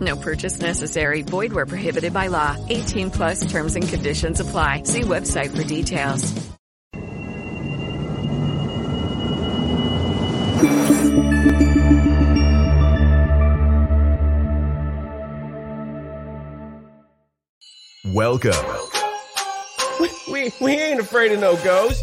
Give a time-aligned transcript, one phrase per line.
[0.00, 1.22] No purchase necessary.
[1.22, 2.56] Void where prohibited by law.
[2.68, 4.84] 18 plus terms and conditions apply.
[4.84, 6.50] See website for details.
[18.12, 18.52] Welcome.
[20.30, 22.02] We, we ain't afraid of no ghosts.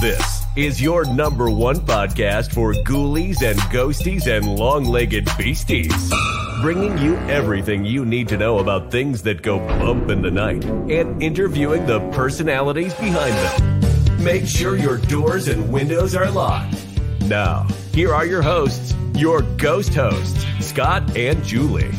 [0.00, 6.12] This is your number one podcast for ghoulies and ghosties and long legged beasties.
[6.62, 10.64] Bringing you everything you need to know about things that go bump in the night
[10.64, 14.24] and interviewing the personalities behind them.
[14.24, 16.82] Make sure your doors and windows are locked.
[17.26, 21.92] Now, here are your hosts, your ghost hosts, Scott and Julie.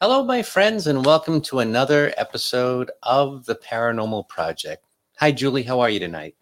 [0.00, 4.84] Hello, my friends, and welcome to another episode of the Paranormal Project.
[5.16, 5.64] Hi, Julie.
[5.64, 6.36] How are you tonight?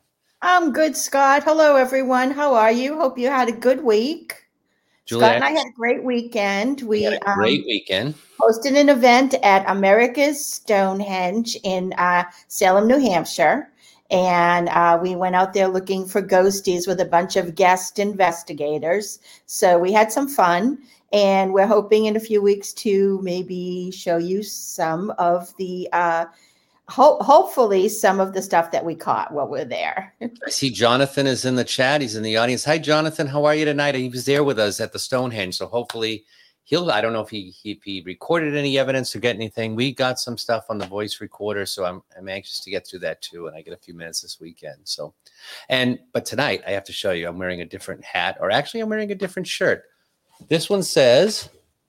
[0.48, 1.42] I'm good, Scott.
[1.42, 2.30] Hello, everyone.
[2.30, 2.96] How are you?
[2.96, 4.46] Hope you had a good week.
[5.04, 6.82] Scott and I had a great weekend.
[6.82, 8.14] We, a great um, weekend.
[8.38, 13.72] hosted an event at America's Stonehenge in uh, Salem, New Hampshire.
[14.12, 19.18] And uh, we went out there looking for ghosties with a bunch of guest investigators.
[19.46, 20.78] So we had some fun.
[21.12, 26.26] And we're hoping in a few weeks to maybe show you some of the, uh,
[26.88, 30.14] ho- hopefully, some of the stuff that we caught while we're there.
[30.20, 32.00] I see Jonathan is in the chat.
[32.00, 32.64] He's in the audience.
[32.64, 33.26] Hi, Jonathan.
[33.26, 33.94] How are you tonight?
[33.94, 35.56] He was there with us at the Stonehenge.
[35.56, 36.24] So hopefully
[36.64, 39.74] he'll, I don't know if he, he, if he recorded any evidence or get anything.
[39.74, 41.66] We got some stuff on the voice recorder.
[41.66, 43.46] So I'm, I'm anxious to get through that too.
[43.46, 44.78] And I get a few minutes this weekend.
[44.84, 45.14] So,
[45.68, 48.80] and, but tonight I have to show you, I'm wearing a different hat or actually
[48.80, 49.84] I'm wearing a different shirt.
[50.48, 51.48] This one says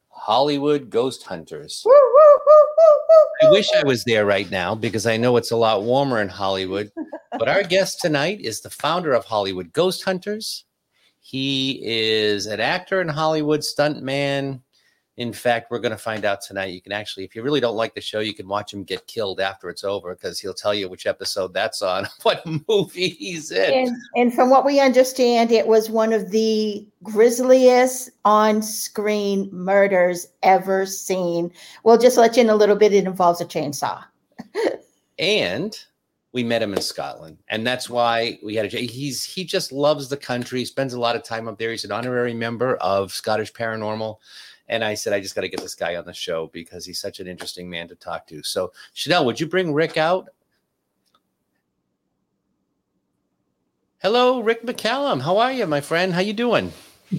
[0.10, 1.84] Hollywood Ghost Hunters.
[1.86, 2.37] Woo, woo,
[3.44, 6.30] I wish I was there right now because I know it's a lot warmer in
[6.30, 6.92] Hollywood.
[7.38, 10.66] But our guest tonight is the founder of Hollywood Ghost Hunters.
[11.20, 14.62] He is an actor in Hollywood, stuntman.
[15.18, 16.74] In fact, we're going to find out tonight.
[16.74, 19.08] You can actually, if you really don't like the show, you can watch him get
[19.08, 23.52] killed after it's over because he'll tell you which episode that's on, what movie he's
[23.52, 23.88] in.
[23.88, 30.28] And, and from what we understand, it was one of the grisliest on screen murders
[30.44, 31.52] ever seen.
[31.84, 32.94] We'll just let you in a little bit.
[32.94, 34.04] It involves a chainsaw.
[35.18, 35.76] and
[36.32, 38.78] we met him in Scotland, and that's why we had a.
[38.78, 40.60] He's he just loves the country.
[40.60, 41.72] He spends a lot of time up there.
[41.72, 44.18] He's an honorary member of Scottish Paranormal,
[44.68, 47.00] and I said I just got to get this guy on the show because he's
[47.00, 48.44] such an interesting man to talk to.
[48.44, 50.30] So Chanel, would you bring Rick out?
[54.00, 55.22] Hello, Rick McCallum.
[55.22, 56.14] How are you, my friend?
[56.14, 56.72] How you doing?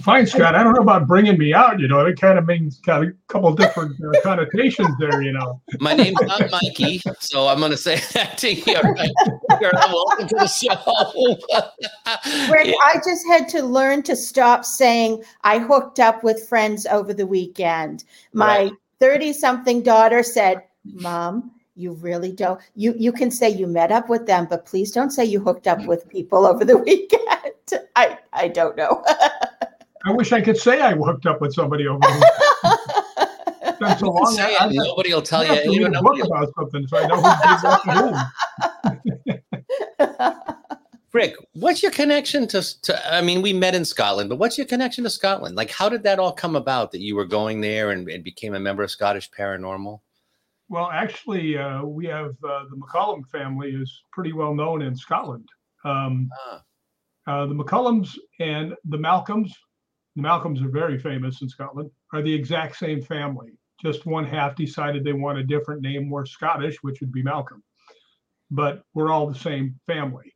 [0.03, 0.53] Fine, Scott.
[0.53, 1.79] I don't know about bringing me out.
[1.79, 5.21] You know, it kind of means got a couple different uh, connotations there.
[5.21, 5.61] You know.
[5.79, 8.75] My name's not Mikey, so I'm going to say that to you.
[8.75, 9.11] All right.
[9.59, 12.49] You're welcome to the show.
[12.51, 17.13] Rick, I just had to learn to stop saying I hooked up with friends over
[17.13, 18.03] the weekend.
[18.33, 18.71] My Right.
[18.99, 22.59] 30 something daughter said, Mom, you really don't.
[22.75, 25.65] You you can say you met up with them, but please don't say you hooked
[25.65, 27.23] up with people over the weekend.
[27.95, 29.03] I I don't know.
[30.05, 32.21] I wish I could say I hooked up with somebody over there.
[33.81, 34.33] It's been long.
[34.33, 35.85] Say I, it, nobody will tell I have to you.
[35.85, 37.29] read a book will- about something so I know who
[39.03, 39.43] did what
[40.05, 40.45] to.
[41.11, 43.13] Rick, what's your connection to, to?
[43.13, 45.55] I mean, we met in Scotland, but what's your connection to Scotland?
[45.55, 48.53] Like, how did that all come about that you were going there and, and became
[48.53, 49.99] a member of Scottish Paranormal?
[50.69, 55.49] Well, actually, uh, we have uh, the McCallum family is pretty well known in Scotland.
[55.83, 56.61] Um, Ah,
[57.27, 59.51] uh, the McCallums and the Malcolms,
[60.19, 63.53] the Malcolms are very famous in Scotland, are the exact same family.
[63.81, 67.63] Just one half decided they want a different name, more Scottish, which would be Malcolm.
[68.51, 70.35] But we're all the same family.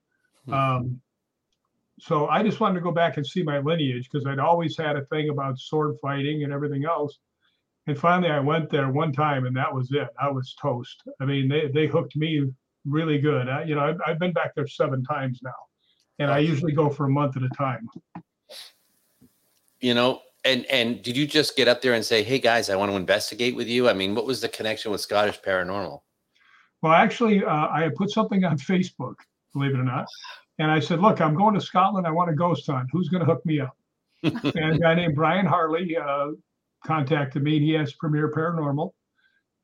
[0.49, 1.01] Um,
[1.99, 4.95] so I just wanted to go back and see my lineage because I'd always had
[4.95, 7.19] a thing about sword fighting and everything else.
[7.87, 10.07] And finally, I went there one time, and that was it.
[10.21, 11.03] I was toast.
[11.19, 12.49] I mean, they they hooked me
[12.85, 13.49] really good.
[13.49, 15.51] I, you know, I've, I've been back there seven times now,
[16.19, 17.89] and I usually go for a month at a time.
[19.83, 22.77] You know, and and did you just get up there and say, "Hey guys, I
[22.77, 23.89] want to investigate with you"?
[23.89, 25.99] I mean, what was the connection with Scottish Paranormal?
[26.81, 29.15] Well, actually, uh, I had put something on Facebook,
[29.51, 30.05] believe it or not,
[30.57, 32.07] and I said, "Look, I'm going to Scotland.
[32.07, 32.87] I want a ghost hunt.
[32.93, 33.75] Who's going to hook me up?"
[34.23, 36.27] and a guy named Brian Harley uh,
[36.85, 37.57] contacted me.
[37.57, 38.91] and He has Premier Paranormal,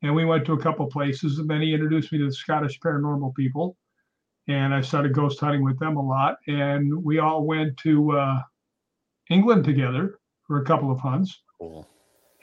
[0.02, 1.38] and we went to a couple places.
[1.38, 3.78] And then he introduced me to the Scottish Paranormal people,
[4.48, 6.36] and I started ghost hunting with them a lot.
[6.46, 8.42] And we all went to uh,
[9.30, 11.42] England together for a couple of hunts.
[11.58, 11.88] Cool.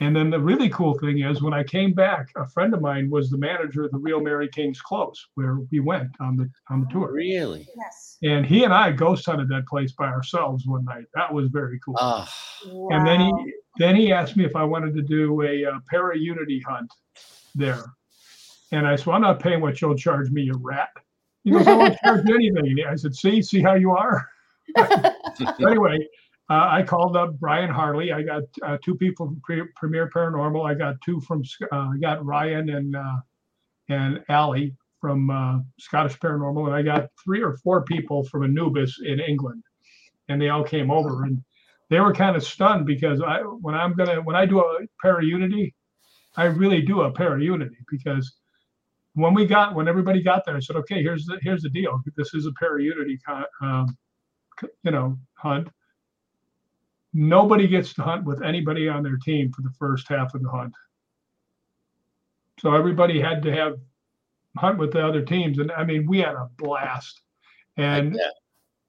[0.00, 3.10] And then the really cool thing is, when I came back, a friend of mine
[3.10, 6.80] was the manager of the Real Mary King's Close, where we went on the on
[6.82, 7.12] the tour.
[7.12, 7.66] Really?
[7.76, 8.16] Yes.
[8.22, 11.06] And he and I ghost hunted that place by ourselves one night.
[11.14, 11.96] That was very cool.
[11.98, 12.32] Ah,
[12.90, 16.16] And then he then he asked me if I wanted to do a uh, para
[16.16, 16.92] unity hunt
[17.56, 17.84] there,
[18.70, 20.90] and I said, well, "I'm not paying what you'll charge me, you rat."
[21.42, 24.28] He goes, "I won't charge you anything." I said, "See, see how you are."
[25.60, 26.06] anyway,
[26.50, 28.12] uh, I called up Brian Harley.
[28.12, 30.68] I got uh, two people from Pre- Premier Paranormal.
[30.68, 31.42] I got two from
[31.72, 33.16] uh, I got Ryan and uh,
[33.88, 39.00] and Allie from uh, Scottish Paranormal, and I got three or four people from Anubis
[39.04, 39.62] in England,
[40.28, 41.42] and they all came over and
[41.90, 45.24] they were kind of stunned because I when I'm gonna when I do a para
[45.24, 45.74] unity,
[46.36, 48.34] I really do a para unity because
[49.14, 52.00] when we got when everybody got there, I said, okay, here's the here's the deal.
[52.16, 53.98] This is a para unity, con- um,
[54.84, 55.68] you know, hunt.
[57.18, 60.50] Nobody gets to hunt with anybody on their team for the first half of the
[60.50, 60.72] hunt.
[62.60, 63.78] So everybody had to have
[64.56, 67.20] hunt with the other teams, and I mean, we had a blast.
[67.76, 68.18] And.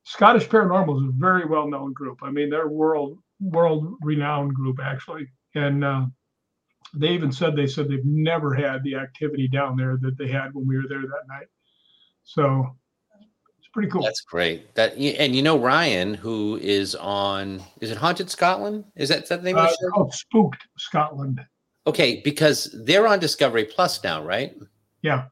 [0.09, 2.21] Scottish Paranormal is a very well known group.
[2.23, 6.05] I mean, they're world world renowned group actually, and uh,
[6.95, 10.55] they even said they said they've never had the activity down there that they had
[10.55, 11.47] when we were there that night.
[12.23, 12.75] So
[13.69, 14.01] it's pretty cool.
[14.01, 14.73] That's great.
[14.75, 18.83] That and you know Ryan, who is on is it Haunted Scotland?
[18.95, 19.89] Is that, is that the name Uh, of the show?
[19.91, 21.45] called Spooked Scotland.
[21.85, 24.55] Okay, because they're on Discovery Plus now, right?
[25.01, 25.25] Yeah.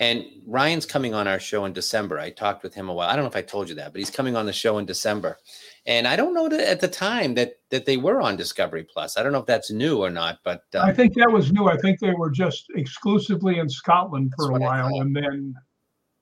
[0.00, 2.18] And Ryan's coming on our show in December.
[2.18, 3.08] I talked with him a while.
[3.08, 4.86] I don't know if I told you that, but he's coming on the show in
[4.86, 5.38] December.
[5.86, 9.16] And I don't know that at the time that that they were on Discovery Plus.
[9.16, 11.66] I don't know if that's new or not, but uh, I think that was new.
[11.68, 15.54] I think they were just exclusively in Scotland for a while, and then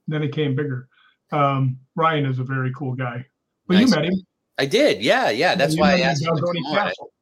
[0.09, 0.89] then it came bigger.
[1.33, 3.25] Um, Ryan is a very cool guy.
[3.67, 4.15] But Nice you met him.
[4.59, 5.03] I did.
[5.03, 5.55] Yeah, yeah.
[5.55, 6.77] That's You why I met him in asked him to Balgonie come on.
[6.89, 7.13] Castle.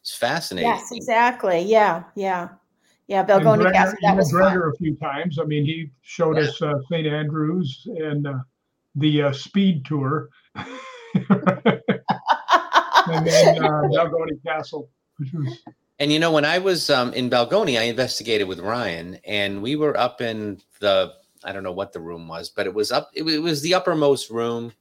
[0.00, 0.68] It's fascinating.
[0.70, 1.60] Yes, exactly.
[1.62, 2.48] Yeah, yeah,
[3.06, 3.20] yeah.
[3.20, 3.98] And Balgonie Gregor- Castle.
[4.02, 4.40] That met was fun.
[4.42, 5.38] Gregor a few times.
[5.38, 6.42] I mean, he showed Yeah.
[6.44, 7.06] us uh, St.
[7.06, 8.34] Andrews and uh,
[8.96, 10.66] the uh, speed tour, and
[13.26, 15.58] then uh, Balgonie Castle, which was
[15.98, 19.76] And you know, when I was um, in Balgonie, I investigated with Ryan, and we
[19.76, 21.12] were up in the
[21.44, 23.10] I don't know what the room was, but it was up.
[23.14, 24.72] It was, it was the uppermost room.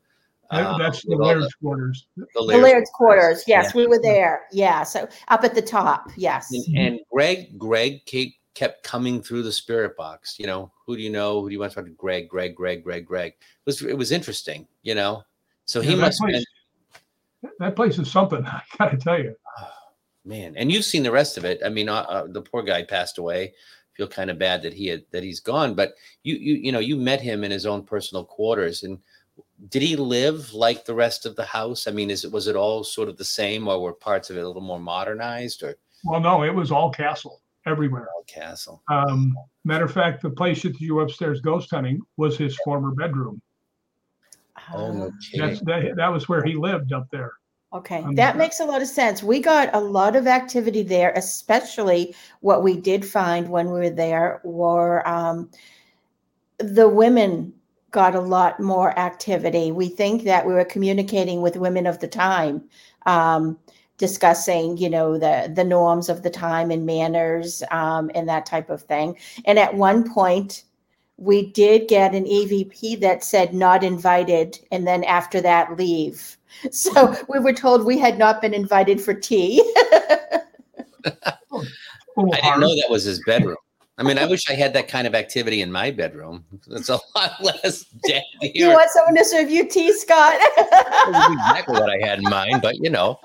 [0.51, 2.07] that- uh, that's the with all Laird's quarters.
[2.17, 3.43] the The Laird's Laird's quarters.
[3.47, 3.77] Yes, Yeah.
[3.81, 4.41] we were there.
[4.51, 6.11] Yeah, so up at the top.
[6.17, 6.51] Yes.
[6.51, 10.37] And, and Greg, Greg kept kept coming through the spirit box.
[10.37, 11.39] You know, who do you know?
[11.41, 11.91] Who do you want to talk to?
[11.91, 13.31] Greg, Greg, Greg, Greg, Greg.
[13.31, 14.67] It was it was interesting.
[14.83, 15.23] You know,
[15.65, 16.45] so he Yeah, that must have place-
[17.41, 18.45] been That place is something.
[18.45, 19.33] I gotta tell you.
[20.25, 20.53] man.
[20.57, 21.61] And you've seen the rest of it.
[21.65, 23.53] I mean, uh, uh, the poor guy passed away.
[24.01, 25.93] Feel kind of bad that he had that he's gone, but
[26.23, 28.97] you you you know you met him in his own personal quarters and.
[29.69, 31.87] Did he live like the rest of the house?
[31.87, 34.37] I mean, is it was it all sort of the same, or were parts of
[34.37, 38.07] it a little more modernized, or Well, no, it was all castle everywhere.
[38.15, 38.81] all castle?
[38.89, 43.39] Um, matter of fact, the place that you upstairs ghost hunting was his former bedroom.
[44.73, 45.11] Oh no Uh!
[45.37, 47.33] That's that, that was where he lived up there.
[47.73, 49.23] Okay, Um, that makes a lot of sense.
[49.23, 53.89] We got a lot of activity there, especially what we did find when we were
[53.89, 55.49] there were um,
[56.59, 57.53] the women
[57.91, 59.71] got a lot more activity.
[59.71, 62.63] We think that we were communicating with women of the time,
[63.05, 63.57] um,
[63.97, 68.69] discussing, you know, the the norms of the time and manners um, and that type
[68.69, 69.17] of thing.
[69.45, 70.63] And at one point,
[71.21, 76.37] we did get an EVP that said not invited, and then after that, leave.
[76.69, 79.63] So we were told we had not been invited for tea.
[81.05, 81.33] I
[82.17, 83.55] didn't know that was his bedroom.
[83.97, 86.43] I mean, I wish I had that kind of activity in my bedroom.
[86.71, 90.39] It's a lot less dead you want someone to serve you tea, Scott?
[91.07, 93.17] Exactly what I had in mind, but you know,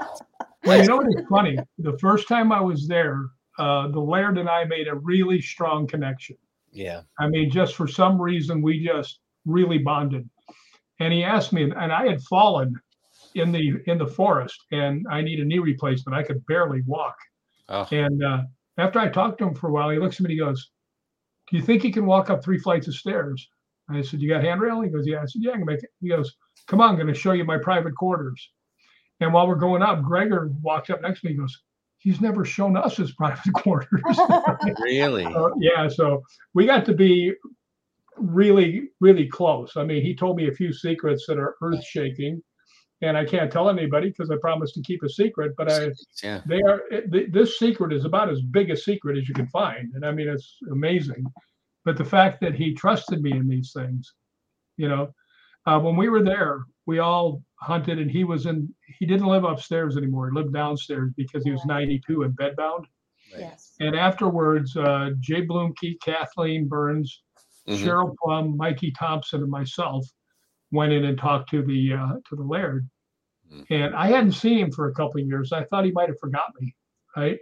[0.64, 1.58] Well, you know what is funny?
[1.78, 3.26] The first time I was there,
[3.58, 6.36] uh, the Laird and I made a really strong connection.
[6.76, 7.02] Yeah.
[7.18, 10.28] I mean, just for some reason, we just really bonded.
[11.00, 12.75] And he asked me, and I had fallen
[13.35, 16.16] in the in the forest, and I need a knee replacement.
[16.16, 17.16] I could barely walk.
[17.68, 18.42] Oh, And uh,
[18.78, 20.71] after I talked to him for a while, he looks at me and he goes,
[21.50, 23.49] Do you think you can walk up three flights of stairs?
[23.90, 24.83] I said, You got handrail?
[24.83, 25.23] He goes, Yeah.
[25.23, 25.90] I said, Yeah, I can make it.
[26.00, 26.37] He goes,
[26.68, 28.50] Come on, I'm going to show you my private quarters.
[29.21, 31.33] And while we're going up, Gregor walks up next to me.
[31.33, 31.62] He goes,
[32.06, 34.00] He's never shown us his private quarters.
[34.80, 35.25] Really?
[35.25, 35.88] So, yeah.
[35.88, 36.22] So
[36.54, 37.32] we got to be
[38.16, 39.72] really, really close.
[39.76, 42.40] I mean, he told me a few secrets that are earth shaking.
[43.02, 45.52] And I can't tell anybody because I promised to keep a secret.
[45.58, 45.90] But I,
[46.22, 46.40] Yeah.
[46.46, 49.48] they are it- th- this secret is about as big a secret as you can
[49.48, 51.25] find and i mean it's amazing
[51.84, 54.14] but the fact that he trusted me in these things
[54.78, 55.04] you know
[55.66, 56.54] uh, when we were there
[56.86, 61.12] we all hunted and he was in he didn't live upstairs anymore he lived downstairs
[61.16, 62.84] because he was 92 and bedbound
[63.36, 63.75] Yes.
[63.80, 67.22] and afterwards uh, jay bloomkey kathleen burns
[67.66, 67.78] Mhm.
[67.84, 70.06] cheryl plum mikey thompson and myself
[70.70, 72.88] went in and talked to the uh, to the laird
[73.70, 75.52] and I hadn't seen him for a couple of years.
[75.52, 76.75] I thought he might have forgot me,
[77.16, 77.38] right?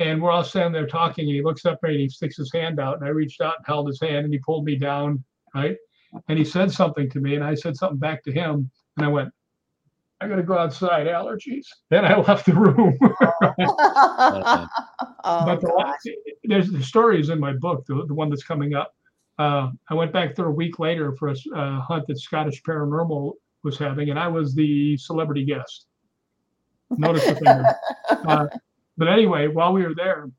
[0.00, 2.36] And we're all standing there talking, and he looks up at me and he sticks
[2.36, 4.74] his hand out, and I reached out and held his hand, and he pulled me
[4.76, 5.22] down,
[5.54, 5.76] right?
[6.28, 9.08] And he said something to me, and I said something back to him, and I
[9.08, 9.32] went,
[10.20, 12.98] "I gotta go outside, allergies." Then I left the room.
[13.00, 14.68] oh,
[15.24, 16.08] but the last,
[16.44, 18.92] there's the story is in my book, the, the one that's coming up.
[19.38, 23.32] Uh, I went back there a week later for a uh, hunt that Scottish Paranormal
[23.62, 25.86] was having, and I was the celebrity guest.
[26.90, 27.74] Notice the finger.
[28.10, 28.46] Uh,
[28.96, 30.30] but anyway, while we were there,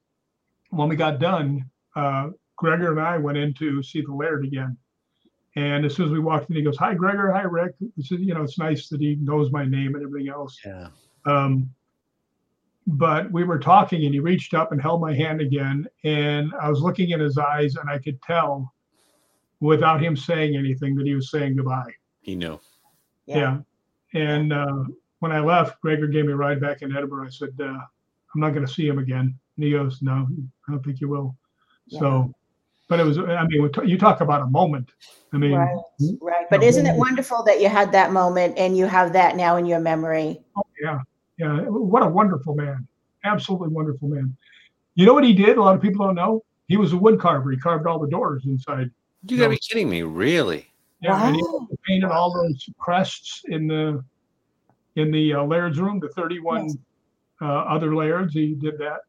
[0.70, 4.78] when we got done, uh, Gregor and I went in to see the Laird again.
[5.58, 7.32] And as soon as we walked in, he goes, "Hi, Gregor.
[7.32, 10.30] Hi, Rick." This is, you know, it's nice that he knows my name and everything
[10.30, 10.56] else.
[10.64, 10.90] Yeah.
[11.26, 11.72] Um,
[12.86, 16.70] but we were talking, and he reached up and held my hand again, and I
[16.70, 18.72] was looking in his eyes, and I could tell,
[19.60, 21.92] without him saying anything, that he was saying goodbye.
[22.22, 22.60] He knew.
[23.26, 23.62] Yeah.
[24.14, 24.84] And uh,
[25.20, 27.26] when I left, Gregor gave me a ride back in Edinburgh.
[27.26, 29.38] I said, uh, I'm not going to see him again.
[29.56, 30.28] And he goes, No,
[30.68, 31.36] I don't think you will.
[31.90, 32.32] So,
[32.88, 34.90] but it was, I mean, you talk about a moment.
[35.34, 35.76] I mean, Right,
[36.22, 36.46] right.
[36.50, 39.66] But isn't it wonderful that you had that moment and you have that now in
[39.66, 40.40] your memory?
[40.82, 41.00] yeah,
[41.38, 41.62] yeah.
[41.64, 42.88] What a wonderful man.
[43.24, 44.36] Absolutely wonderful man.
[44.96, 45.58] You know what he did?
[45.58, 46.44] A lot of people don't know.
[46.70, 47.52] He was a wood carver.
[47.52, 48.90] He carved all the doors inside.
[49.24, 50.68] You gotta be kidding me, really?
[51.02, 54.04] Yeah, and he also painted all those crests in the
[54.96, 56.00] in the uh, laird's room.
[56.00, 56.72] The thirty-one
[57.42, 58.34] uh, other lairds.
[58.34, 59.02] He did that.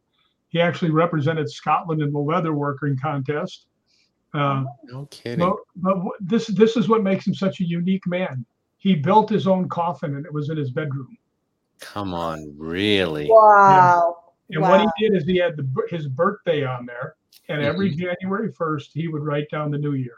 [0.51, 3.67] He actually represented Scotland in the leather working contest.
[4.35, 5.39] Uh, No kidding.
[5.39, 8.45] but, but wh- this this is what makes him such a unique man.
[8.77, 11.17] He built his own coffin, and it was in his bedroom.
[11.81, 13.27] Come on, really?
[13.31, 14.17] Wow.
[14.51, 17.15] And what he did is he had the, his birthday on there,
[17.49, 20.17] and every January first he would write down the new year.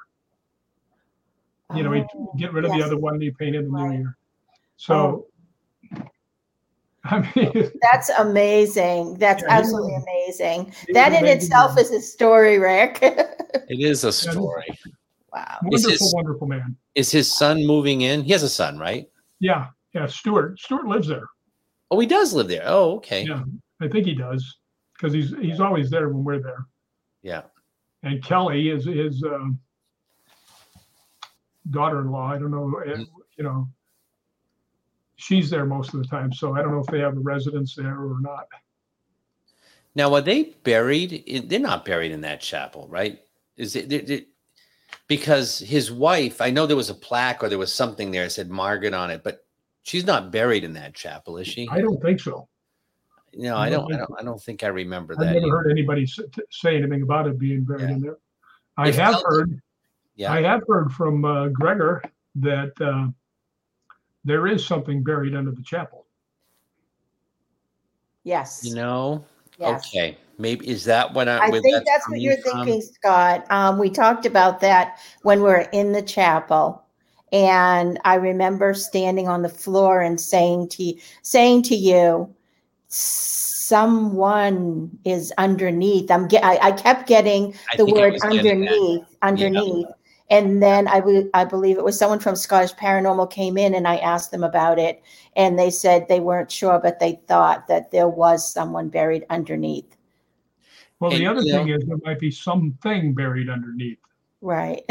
[1.75, 4.17] You know, he'd get rid of the other one, and he painted the new year.
[4.77, 5.27] So,
[7.05, 9.15] I mean, That's amazing.
[9.15, 10.05] That's Yeah, absolutely was-
[10.41, 10.73] amazing.
[10.87, 11.85] he That in itself man.
[11.85, 12.99] is a story, Rick.
[13.69, 14.67] It is a story.
[15.33, 15.59] wow.
[15.73, 16.77] Is wonderful, his- wonderful man.
[16.95, 18.23] Is his son moving in?
[18.23, 19.09] He has a son, right?
[19.41, 20.07] Yeah, yeah.
[20.07, 21.27] Stuart, Stuart lives there.
[21.91, 22.63] Oh, he does live there.
[22.67, 23.25] Oh, okay.
[23.25, 23.43] Yeah,
[23.81, 24.59] I think he does
[24.95, 26.67] because he's he's always there when we're there.
[27.23, 27.43] Yeah.
[28.03, 29.59] And Kelly is his um,
[31.71, 32.33] daughter-in-law.
[32.33, 33.05] I don't know, eh,
[33.37, 33.69] you know,
[35.21, 36.33] she's there most of the time.
[36.33, 38.47] So I don't know if they have a residence there or not.
[39.95, 41.13] Now, are they buried?
[41.13, 43.21] In, they're not buried in that chapel, right?
[43.57, 44.29] Is it,
[45.07, 46.41] because his wife?
[46.41, 49.11] I know there was a plaque or there was something there that said Margaret on
[49.11, 49.45] it, but
[49.83, 51.69] she's not buried in that chapel, is she?
[51.71, 52.49] I don't think so.
[53.35, 53.93] No, I I don't.
[53.95, 54.11] I don't.
[54.21, 55.35] I don't think I remember I've that.
[55.35, 55.57] never either.
[55.57, 56.07] heard anybody
[56.51, 58.17] say anything about it being buried in there.
[58.77, 59.61] I have heard.
[60.17, 60.33] Yeah.
[60.33, 62.03] I have heard from uh, Gregor
[62.37, 63.09] that uh,
[64.25, 66.07] there is something buried under the chapel.
[68.25, 68.61] Yes.
[68.65, 69.25] You know.
[69.59, 69.87] Yes.
[69.87, 70.19] Okay.
[70.39, 71.39] Maybe is that what I?
[71.39, 72.65] I think that's that's what you're from?
[72.65, 73.51] thinking, Scott.
[73.51, 76.83] Um, we talked about that when we were in the chapel.
[77.33, 82.35] And I remember standing on the floor and saying to saying to you,
[83.71, 86.11] someone is underneath.
[86.11, 88.73] I'm get, I, I kept getting I the word was getting that.
[88.73, 89.87] underneath, underneath.
[90.31, 91.01] And then I
[91.45, 95.03] believe it was someone from Scottish Paranormal came in and I asked them about it.
[95.37, 99.97] And they said they weren't sure, but they thought that there was someone buried underneath.
[101.01, 103.99] Well, the And, other thing know- is there might be something buried underneath.
[104.43, 104.83] Right.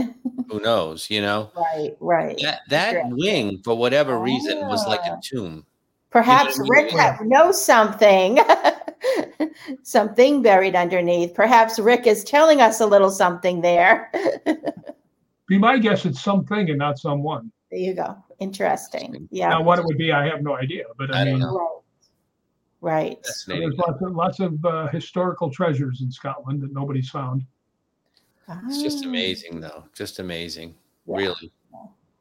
[0.50, 1.10] Who knows?
[1.10, 1.50] You know.
[1.56, 2.40] Right, right.
[2.42, 3.04] That that Sure.
[3.12, 5.14] wing, for whatever reason, was like Ah.
[5.18, 5.66] a tomb.
[6.12, 6.98] Perhaps You know Rick mean?
[7.00, 8.40] ha- knows something,
[9.84, 11.34] something buried underneath.
[11.34, 14.12] Perhaps Rick is telling us a little something there.
[15.50, 17.52] Be my guess it's something and not someone.
[17.72, 18.16] there you go.
[18.40, 19.28] Interesting.
[19.32, 19.50] Yeah.
[19.50, 20.86] Now, what it would be, I have no idea.
[20.98, 21.84] But I, I don't mean, know.
[22.82, 23.18] Right.
[23.20, 23.26] Right.
[23.26, 27.44] So there's lots of lots of uh, historical treasures in Scotland that nobody's found.
[28.68, 29.10] It's just Ah.
[29.10, 29.84] amazing, though.
[29.94, 30.74] Just amazing,
[31.06, 31.52] really.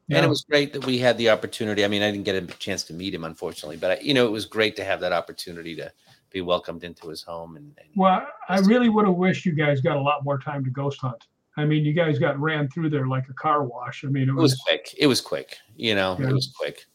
[0.08, 0.16] Yeah.
[0.16, 1.84] And it was great that we had the opportunity.
[1.84, 4.26] I mean, I didn't get a chance to meet him, unfortunately, but I, you know,
[4.26, 5.92] it was great to have that opportunity to
[6.30, 7.56] be welcomed into his home.
[7.56, 10.64] And, and Well, I really would have wished you guys got a lot more time
[10.64, 11.26] to ghost hunt.
[11.58, 14.04] I mean, you guys got ran through there like a car wash.
[14.04, 14.94] I mean, it it was was, quick.
[14.96, 15.56] It was quick.
[15.76, 16.28] You know, Yeah.
[16.28, 16.86] it was quick.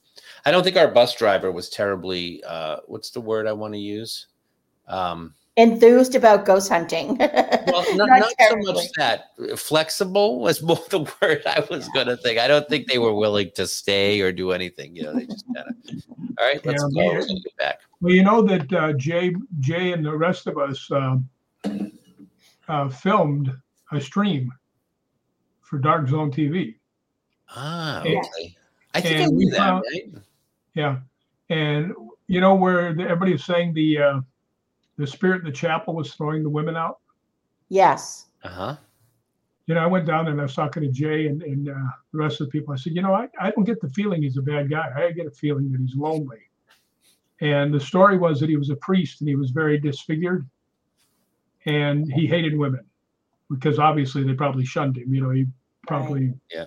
[0.46, 2.44] I don't think our bus driver was terribly.
[2.46, 4.28] Uh, what's the word I want to use?
[4.88, 7.16] Um, Enthused about ghost hunting.
[7.20, 12.08] well, not, Not not so much that flexible was more the word I was going
[12.08, 12.40] to think.
[12.40, 14.96] I don't think they were willing to stay or do anything.
[14.96, 15.76] You know, they just kind of.
[16.40, 17.14] All right, let's Yeah, go.
[17.14, 17.80] Let's get back.
[18.02, 21.18] well, you know that uh, Jay, Jay, and the rest of us uh,
[22.68, 23.52] uh, filmed
[23.96, 24.52] a stream
[25.62, 26.76] for Dark Zone TV.
[27.50, 28.20] Ah, Yeah.
[28.20, 28.56] okay.
[28.94, 30.14] I think I And knew we that, found- right?
[30.76, 31.00] Yeah,
[31.50, 31.94] and
[32.28, 34.22] you know where the, everybody was saying the uh,
[34.98, 37.00] the spirit in the chapel was throwing the women out.
[37.70, 38.28] yes.
[38.44, 38.76] Uh huh.
[39.68, 41.74] You know, I went down and I was talking to Jay and, and uh,
[42.12, 42.74] the rest of the people.
[42.74, 44.92] I said, you know, I, I don't get the feeling he's a bad guy.
[44.94, 46.42] I get a feeling that he's lonely.
[47.40, 50.46] And the story was that he was a priest and he was very disfigured
[51.66, 52.86] and he hated women
[53.54, 55.14] because obviously they probably shunned him.
[55.14, 55.46] You know, he
[55.88, 56.34] probably.
[56.52, 56.66] Yeah.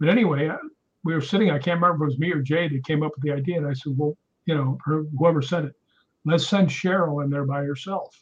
[0.00, 0.56] But anyway, uh,
[1.04, 3.12] we were sitting, I can't remember if it was me or Jay that came up
[3.14, 3.58] with the idea.
[3.58, 4.16] And I said, well,
[4.46, 5.74] you know, her, whoever said it,
[6.24, 8.18] let's send Cheryl in there by herself.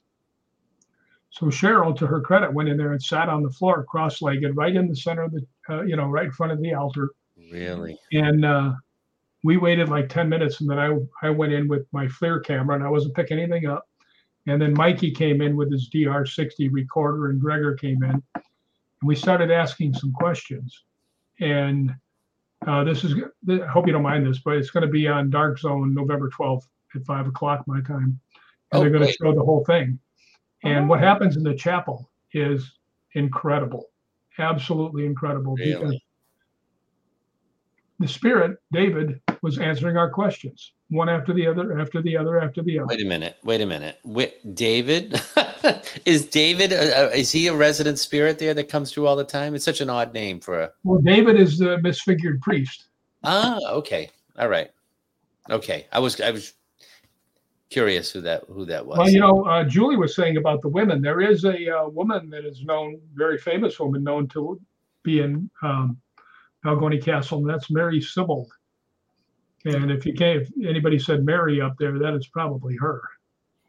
[1.31, 4.75] So Cheryl, to her credit, went in there and sat on the floor, cross-legged, right
[4.75, 7.11] in the center of the, uh, you know, right in front of the altar.
[7.51, 7.99] Really?
[8.13, 8.73] And uh,
[9.43, 12.77] we waited like 10 minutes, and then I I went in with my FLIR camera,
[12.77, 13.89] and I wasn't picking anything up.
[14.47, 18.43] And then Mikey came in with his DR60 recorder, and Gregor came in, and
[19.03, 20.85] we started asking some questions.
[21.41, 21.93] And
[22.67, 23.15] uh, this is,
[23.49, 26.29] I hope you don't mind this, but it's going to be on Dark Zone November
[26.31, 28.19] 12th at five o'clock my time, and
[28.73, 29.99] Oh, they're going to show the whole thing.
[30.65, 32.73] And what happens in the chapel is
[33.15, 33.87] incredible,
[34.39, 35.57] absolutely incredible.
[35.57, 35.97] Because
[37.99, 42.63] the spirit, David, was answering our questions one after the other, after the other, after
[42.63, 42.87] the other.
[42.87, 43.37] Wait a minute.
[43.43, 43.99] Wait a minute.
[44.05, 45.21] Wait, David
[46.05, 46.73] is David?
[46.73, 49.55] Uh, uh, is he a resident spirit there that comes through all the time?
[49.55, 50.71] It's such an odd name for a.
[50.85, 52.87] Well, David is the misfigured priest.
[53.25, 54.11] Ah, okay.
[54.39, 54.71] All right.
[55.51, 55.87] Okay.
[55.93, 56.53] I was I was
[57.71, 58.99] curious who that who that was.
[58.99, 61.01] Well, you know, uh, Julie was saying about the women.
[61.01, 64.61] There is a uh, woman that is known, very famous woman, known to
[65.03, 65.97] be in um,
[66.65, 68.49] Balgonie Castle, and that's Mary Sibbald.
[69.65, 73.03] And if you can't, if anybody said Mary up there, that is probably her.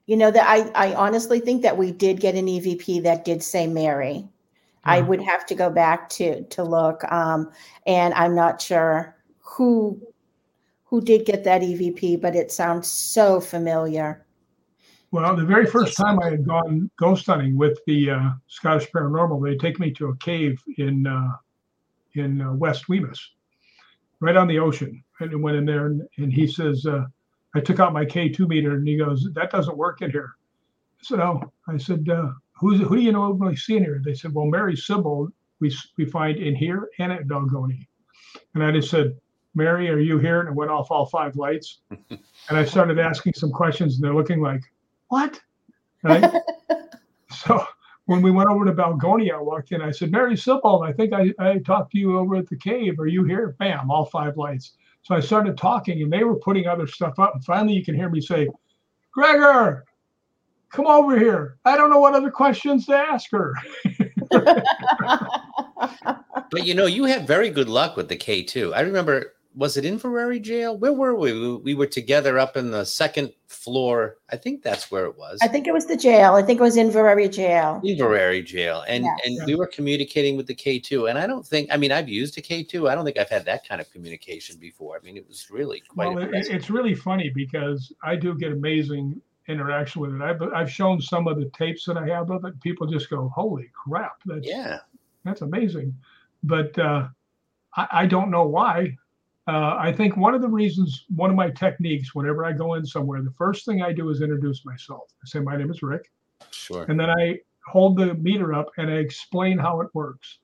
[0.05, 3.41] You know that I, I honestly think that we did get an EVP that did
[3.41, 4.27] say Mary.
[4.85, 7.51] I would have to go back to to look, um,
[7.87, 10.01] and I'm not sure who
[10.83, 14.25] who did get that EVP, but it sounds so familiar.
[15.11, 19.43] Well, the very first time I had gone ghost hunting with the uh, Scottish Paranormal,
[19.43, 21.31] they take me to a cave in uh,
[22.15, 23.19] in uh, West Wemyss,
[24.19, 25.02] right on the ocean.
[25.31, 27.05] And went in there, and, and he says, uh,
[27.55, 30.35] I took out my K2 meter, and he goes, "That doesn't work in here."
[30.99, 34.15] I said, "Oh," I said, uh, "Who's who do you normally see in here?" They
[34.15, 37.87] said, "Well, Mary Sibbald, we we find in here and at Balgonie."
[38.55, 39.15] And I just said,
[39.53, 41.81] "Mary, are you here?" And it went off all five lights.
[41.89, 44.63] and I started asking some questions, and they're looking like,
[45.09, 45.39] "What?"
[46.01, 46.33] Right?
[47.29, 47.65] so
[48.05, 49.81] when we went over to Balgonie, I walked in.
[49.81, 52.99] I said, "Mary Sibbald, I think I, I talked to you over at the cave.
[52.99, 53.91] Are you here?" Bam!
[53.91, 54.73] All five lights.
[55.03, 57.35] So I started talking, and they were putting other stuff up.
[57.35, 58.47] And finally, you can hear me say,
[59.13, 59.85] "Gregor,
[60.71, 61.57] come over here.
[61.65, 63.53] I don't know what other questions to ask her."
[66.53, 68.75] But you know, you had very good luck with the K two.
[68.75, 70.77] I remember, was it Inveraray Jail?
[70.77, 71.31] Where were we?
[71.33, 74.17] We- We were together up in the second floor.
[74.31, 75.39] I think that's where it was.
[75.41, 76.33] I think it was the jail.
[76.33, 77.81] I think it was Inveraray Jail.
[77.85, 79.19] Inveraray Jail, and Yes.
[79.25, 81.07] and we were communicating with the K two.
[81.07, 82.89] And I don't think, I mean, I've used a K two.
[82.89, 84.97] I don't think I've had that kind of communication before.
[84.97, 86.13] I mean, it was really quite.
[86.15, 90.21] Well, it, it's really funny because I do get amazing interaction with it.
[90.21, 92.59] I've, I've shown some of the tapes that I have of it.
[92.61, 94.79] People just go, "Holy crap!" That's yeah.
[95.23, 95.95] that's amazing.
[96.43, 97.07] But uh,
[97.75, 98.97] I, I don't know why.
[99.45, 102.85] Uh, I think one of the reasons, one of my techniques, whenever I go in
[102.85, 105.11] somewhere, the first thing I do is introduce myself.
[105.21, 106.11] I say, "My name is Rick,"
[106.51, 106.85] Sure.
[106.87, 110.39] and then I hold the meter up and I explain how it works.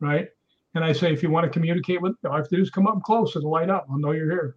[0.00, 0.28] Right.
[0.74, 2.70] And I say, if you want to communicate with, all I have to do is
[2.70, 3.86] come up close and light up.
[3.88, 4.56] I'll know you're here.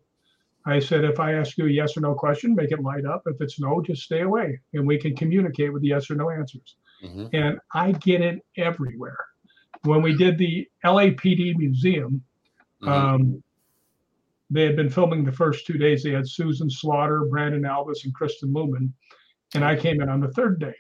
[0.66, 3.24] I said, if I ask you a yes or no question, make it light up.
[3.28, 6.30] If it's no, just stay away and we can communicate with the yes or no
[6.32, 6.78] answers.
[7.04, 7.30] Mhm.
[7.34, 9.18] And I get it everywhere.
[9.84, 12.24] When we did the LAPD museum,
[12.82, 12.88] Mhm.
[12.88, 13.44] um,
[14.50, 16.04] they had been filming the first two days.
[16.04, 18.94] They had Susan Slaughter, Brandon Alvis, and Kristen Luman,
[19.56, 20.76] and I came in on the third day.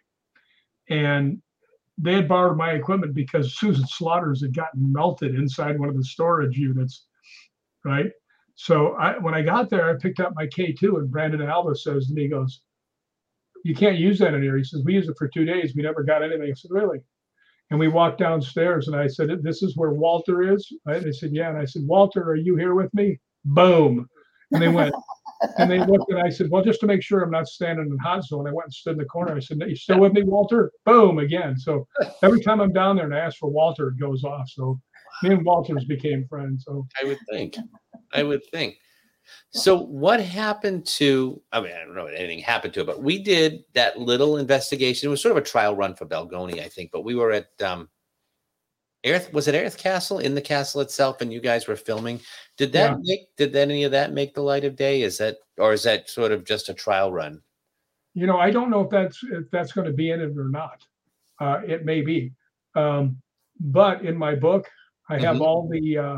[0.89, 1.41] And
[1.97, 6.03] they had borrowed my equipment because Susan Slaughter's had gotten melted inside one of the
[6.03, 7.07] storage units,
[7.83, 8.11] right?
[8.55, 12.07] So I, when I got there, I picked up my K2, and Brandon Alvis says
[12.07, 12.61] to me, he goes,
[13.63, 15.75] "You can't use that in here." He says, "We used it for two days.
[15.75, 16.99] We never got anything." I said, "Really?"
[17.69, 21.03] And we walked downstairs, and I said, "This is where Walter is." Right?
[21.03, 24.07] They said, "Yeah." And I said, "Walter, are you here with me?" Boom.
[24.51, 24.95] And they went,
[25.57, 27.97] and they looked, and I said, "Well, just to make sure I'm not standing in
[27.97, 29.35] hot zone," I went and stood in the corner.
[29.35, 31.57] I said, "You still with me, Walter?" Boom again.
[31.57, 31.85] So
[32.23, 34.49] every time I'm down there and I ask for Walter, it goes off.
[34.49, 34.79] So
[35.23, 36.63] me and Walters became friends.
[36.65, 37.57] So I would think.
[38.13, 38.77] I would think.
[39.51, 41.41] So what happened to?
[41.51, 44.37] I mean, I don't know if anything happened to it, but we did that little
[44.37, 45.07] investigation.
[45.07, 46.91] It was sort of a trial run for Balgonie, I think.
[46.91, 47.89] But we were at um,
[49.05, 49.31] Airth.
[49.33, 52.19] Was it Airth Castle in the castle itself, and you guys were filming?
[52.57, 52.97] Did that Yeah.
[53.01, 53.35] make?
[53.37, 55.01] Did that, any of that make the light of day?
[55.01, 57.41] Is that, or is that sort of just a trial run?
[58.13, 60.49] you know, I don't know if that's if that's going to be in it or
[60.49, 60.83] not.
[61.39, 62.31] Uh, it may be,
[62.73, 63.21] um,
[63.59, 64.67] but in my book,
[65.07, 65.41] I have Mhm.
[65.41, 66.17] all the uh,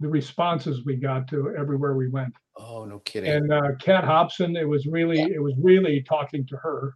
[0.00, 2.34] the responses we got to everywhere we went.
[2.56, 3.30] Oh, no kidding.
[3.30, 6.94] And uh, Kat Hobson, it was really it was really talking to her.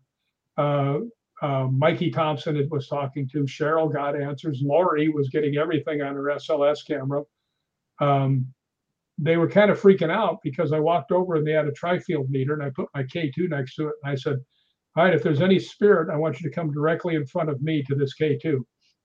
[0.57, 0.99] Uh,
[1.43, 3.45] uh, Mikey Thompson it was talking to.
[3.45, 4.61] Cheryl got answers.
[4.63, 7.23] Lori was getting everything on her SLS camera.
[8.01, 8.47] Um,
[9.19, 12.31] they were kind of freaking out because I walked over and they had a tri-field
[12.31, 14.39] meter and I put my K2 next to it and I said,
[14.97, 17.63] "All right, if there's any spirit, I want you to come directly in front of
[17.63, 18.59] me to this K2."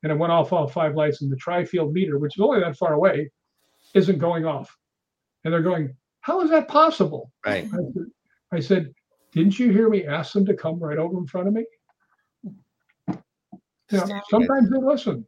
[0.04, 2.78] And it went off all five lights in the tri-field meter, which is only that
[2.78, 3.30] far away,
[3.96, 4.78] isn't going off.
[5.44, 7.66] And they're going, "How is that possible?" Right.
[7.66, 7.94] I said,
[8.52, 8.94] I said,
[9.32, 11.66] "Didn't you hear me ask them to come right over in front of me?"
[13.92, 15.26] Yeah, sometimes they listen.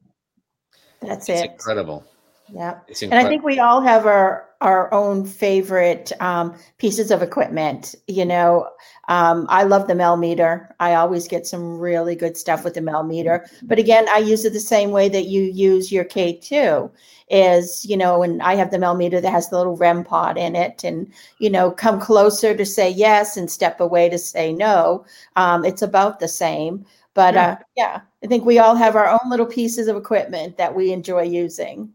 [1.02, 1.52] That's It's it.
[1.52, 2.04] incredible.
[2.50, 2.80] Yeah.
[2.88, 7.96] It's And I think we all have our our own favorite um, pieces of equipment.
[8.08, 8.68] You know,
[9.08, 10.74] um, I love the Mel meter.
[10.80, 13.46] I always get some really good stuff with the Mel meter.
[13.64, 16.90] But again, I use it the same way that you use your K2
[17.30, 20.38] is, you know, and I have the Mel meter that has the little REM pod
[20.38, 24.54] in it and, you know, come closer to say yes and step away to say
[24.54, 25.06] no.
[25.36, 26.86] Um, it's about the same.
[27.14, 27.48] But Yeah.
[27.52, 30.92] uh, yeah, I think we all have our own little pieces of equipment that we
[30.92, 31.92] enjoy using.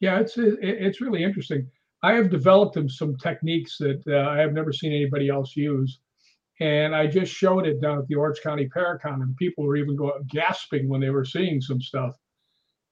[0.00, 1.70] Yeah, it's it, it's really interesting.
[2.02, 6.00] I have developed some techniques that uh, I have never seen anybody else use,
[6.60, 9.96] and I just showed it down at the Orange County Paracon, and people were even
[9.96, 12.14] going gasping when they were seeing some stuff,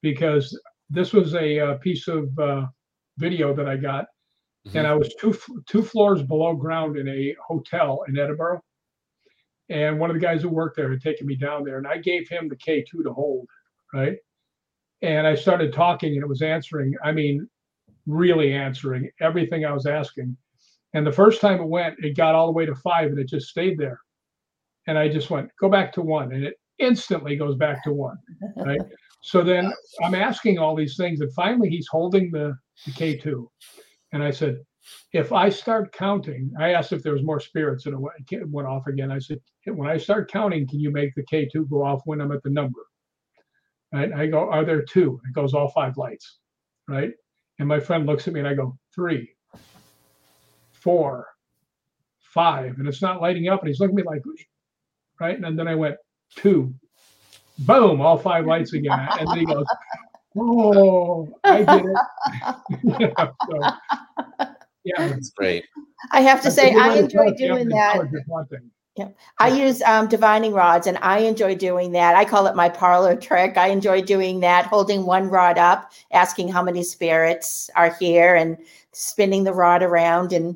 [0.01, 2.65] because this was a, uh piece of uh,
[3.17, 4.05] video that I got,
[4.73, 5.37] and I was two
[5.67, 8.61] two floors below ground in a hotel in Edinburgh,
[9.69, 11.97] and one of the guys who worked there had taken me down there, and I
[11.97, 13.47] gave him the K two to hold,
[13.93, 14.17] right?
[15.03, 17.47] And I started talking and it was answering, I mean,
[18.07, 20.35] really answering everything I was asking.
[20.93, 23.27] And the first time it went, it got all the way to five and it
[23.27, 23.99] just stayed there.
[24.87, 26.31] And I just went, go back to one.
[26.31, 28.17] And it instantly goes back to one.
[28.57, 28.81] Right.
[29.25, 29.71] So then
[30.03, 31.21] I'm asking all these things.
[31.21, 33.47] And finally he's holding the, the K2.
[34.11, 34.57] And I said,
[35.13, 38.49] if I start counting, I asked if there was more spirits and it went, it
[38.49, 39.13] went off again.
[39.13, 42.33] I said, when I start counting, can you make the K2 go off when I'm
[42.33, 42.81] at the number?
[43.93, 44.11] Right.
[44.11, 45.21] I go, are there two?
[45.27, 46.39] It goes all five lights.
[46.87, 47.11] Right.
[47.59, 49.29] And my friend looks at me and I go, three,
[50.71, 51.27] four,
[52.19, 52.77] five.
[52.79, 53.61] And it's not lighting up.
[53.61, 54.23] And he's looking at me like,
[55.19, 55.39] right.
[55.39, 55.95] And then I went,
[56.35, 56.73] two,
[57.59, 59.07] boom, all five lights again.
[59.19, 59.65] And then he goes,
[60.37, 61.97] oh, I did it.
[62.83, 64.47] yeah, so,
[64.83, 65.07] yeah.
[65.07, 65.65] That's great.
[66.11, 67.99] I have to I say, I enjoy doing that.
[68.95, 69.49] Intelligent one thing.
[69.49, 69.55] Yeah.
[69.57, 72.15] I use um, divining rods and I enjoy doing that.
[72.15, 73.57] I call it my parlor trick.
[73.57, 78.57] I enjoy doing that, holding one rod up, asking how many spirits are here and
[78.91, 80.55] spinning the rod around and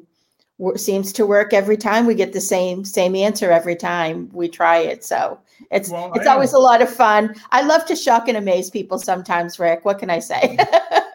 [0.59, 2.05] w- seems to work every time.
[2.05, 5.03] We get the same same answer every time we try it.
[5.03, 5.39] So
[5.71, 7.35] it's Well, it's I always a lot of fun.
[7.51, 9.85] I love to shock and amaze people sometimes, Rick.
[9.85, 10.57] What can I say?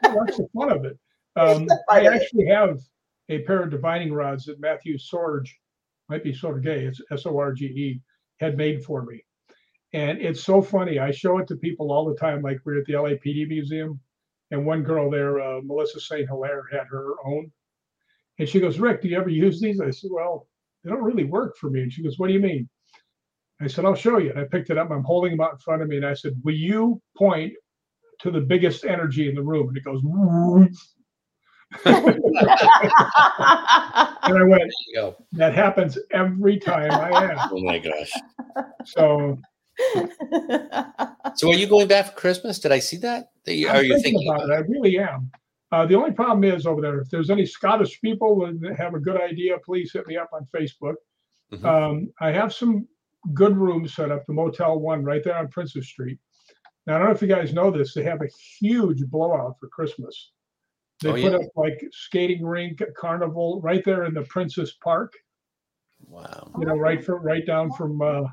[0.03, 0.99] Well, that's the fun of it.
[1.35, 2.81] Um, I actually have
[3.31, 5.49] a pair of divining rods that Matthew Sorge,
[6.13, 8.01] might be Sorge, it's S O R G E,
[8.39, 9.25] had made for me.
[9.95, 10.99] And it's so funny.
[10.99, 13.99] I show it to people all the time, like we're at the LAPD Museum.
[14.51, 16.29] And one girl there, uh, Melissa St.
[16.29, 17.51] Hilaire, had her own.
[18.39, 19.81] And she goes, Rick, do you ever use these?
[19.81, 20.47] I said, Well,
[20.85, 21.81] they don't really work for me.
[21.81, 22.69] And she goes, What do you mean?
[23.63, 24.31] I said, I'll show you.
[24.31, 24.91] And I picked it up.
[24.91, 25.97] And I'm holding them out in front of me.
[25.97, 27.55] And I said, Will you point
[28.21, 29.69] to the biggest energy in the room?
[29.69, 30.03] And it goes,
[31.85, 31.99] and
[34.39, 34.73] I went,
[35.33, 37.51] that happens every time I ask.
[37.53, 38.11] Oh my gosh.
[38.85, 39.39] So
[41.35, 42.59] So are you going back for Christmas?
[42.59, 43.31] Did I see that?
[43.45, 44.53] That you- Are you thinking thinking about it.
[44.53, 45.31] I really am.
[45.71, 49.01] Uh, the only problem is over there, if there's any Scottish people that have a
[49.01, 50.95] good idea, please hit me up on Facebook.
[51.53, 51.65] Mhm.
[51.65, 52.87] Um, I have some
[53.33, 56.19] good rooms set up, the Motel One right there on Princes Street.
[56.87, 59.69] Now, I don't know if you guys know this, they have a huge blowout for
[59.69, 60.33] Christmas.
[61.03, 61.39] They Oh, put yeah?
[61.39, 65.13] up like skating rink, carnival right there in the Princess Park,
[66.07, 66.51] Wow.
[66.59, 68.25] you know, right from right down from uh,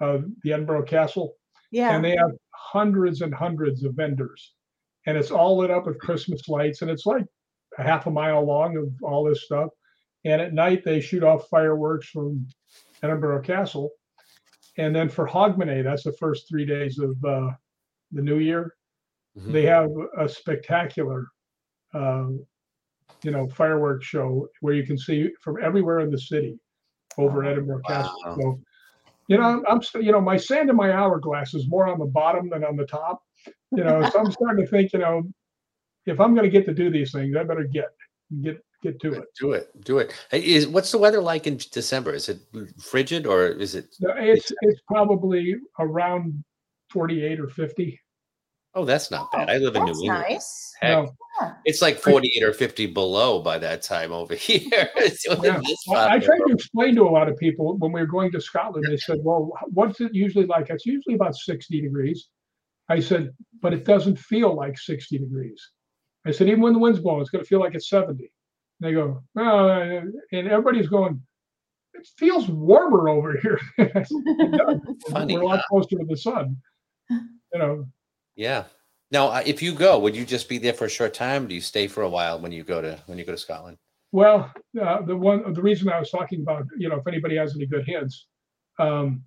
[0.00, 1.34] uh, the Edinburgh Castle.
[1.70, 1.94] Yeah.
[1.94, 4.54] And they have hundreds and hundreds of vendors.
[5.06, 6.82] And it's all lit up with Christmas lights.
[6.82, 7.24] And it's like
[7.78, 9.70] a half a mile long of all this stuff.
[10.24, 12.46] And at night, they shoot off fireworks from
[13.02, 13.90] Edinburgh Castle.
[14.78, 17.50] And then for Hogmanay, that's the first three days of uh,
[18.12, 18.76] the new year,
[19.36, 19.52] Mhm.
[19.52, 21.26] they have a spectacular,
[21.94, 22.28] uh,
[23.22, 26.58] you know, fireworks show where you can see from everywhere in the city
[27.18, 28.16] over Edinburgh Castle.
[28.24, 28.36] Wow.
[28.36, 28.60] So,
[29.28, 32.06] you know, I'm, I'm you know, my sand in my hourglass is more on the
[32.06, 33.22] bottom than on the top.
[33.70, 35.22] You know, so I'm starting to think, you know,
[36.06, 37.90] if I'm going to get to do these things, I better get
[38.42, 39.24] get get to it.
[39.38, 39.84] Do it.
[39.84, 40.12] Do it.
[40.32, 42.12] Is what's the weather like in December?
[42.12, 42.40] Is it
[42.78, 43.94] frigid or is it?
[44.00, 46.42] No, It's it's probably around
[46.90, 48.00] 48 or 50.
[48.74, 49.50] Oh, that's not bad.
[49.50, 50.24] I live in That's New England.
[50.30, 50.72] nice.
[50.80, 51.12] Heck, No,
[51.64, 54.60] it's like 48 or 50 below by that time over here.
[54.72, 54.88] Yeah.
[54.96, 55.26] this
[55.86, 58.32] Well, I spot tried to explain to a lot of people when we were going
[58.32, 58.86] to Scotland.
[58.88, 62.28] They said, "Well, what's it usually like?" It's usually about sixty degrees.
[62.88, 63.30] I said,
[63.60, 65.60] "But it doesn't feel like sixty degrees."
[66.26, 68.22] I said, "Even when the wind's blowing, it's going to feel like it's 70."
[68.80, 70.00] And they go, "Well," uh,"
[70.32, 71.20] and everybody's going,
[71.94, 74.80] "It feels warmer over here." I said, "It does.
[75.10, 75.62] Funny, We're a lot huh?
[75.68, 76.56] closer to the sun.
[77.10, 77.86] You know,
[78.36, 78.64] Yeah.
[79.10, 81.46] Now, if you go, would you just be there for a short time?
[81.46, 83.76] Do you stay for a while when you go to when you go to Scotland?
[84.10, 87.54] Well, uh, the one the reason I was talking about, you know, if anybody has
[87.54, 88.26] any good hints,
[88.78, 89.22] um,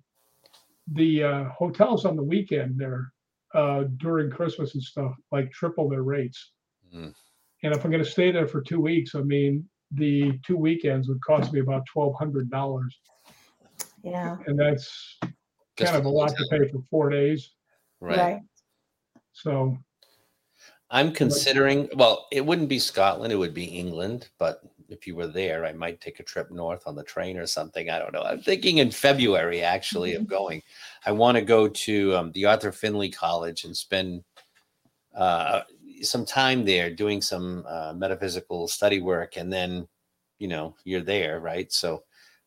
[0.92, 3.12] the uh, hotels on the weekend there
[3.54, 6.52] uh, during Christmas and stuff like triple their rates.
[6.94, 7.14] Mm.
[7.62, 11.08] And if I'm going to stay there for two weeks, I mean, the two weekends
[11.08, 12.98] would cost me about twelve hundred dollars,
[14.02, 14.36] Yeah.
[14.46, 15.18] and that's
[15.76, 17.50] Just kind of a the lot to pay for four days.
[18.00, 18.18] Right.
[18.18, 18.40] Right.
[19.36, 19.76] So
[20.90, 21.90] I'm considering.
[21.94, 24.30] Well, it wouldn't be Scotland; it would be England.
[24.38, 27.46] But if you were there, I might take a trip north on the train or
[27.46, 27.90] something.
[27.90, 28.22] I don't know.
[28.22, 30.22] I'm thinking in February actually Mm-hmm.
[30.22, 30.62] of going.
[31.04, 34.24] I want to go to um, the Arthur Findlay College and spend
[35.14, 35.62] uh,
[36.00, 39.86] some time there doing some uh, metaphysical study work, and then
[40.38, 41.70] you know you're there, right?
[41.70, 42.04] So.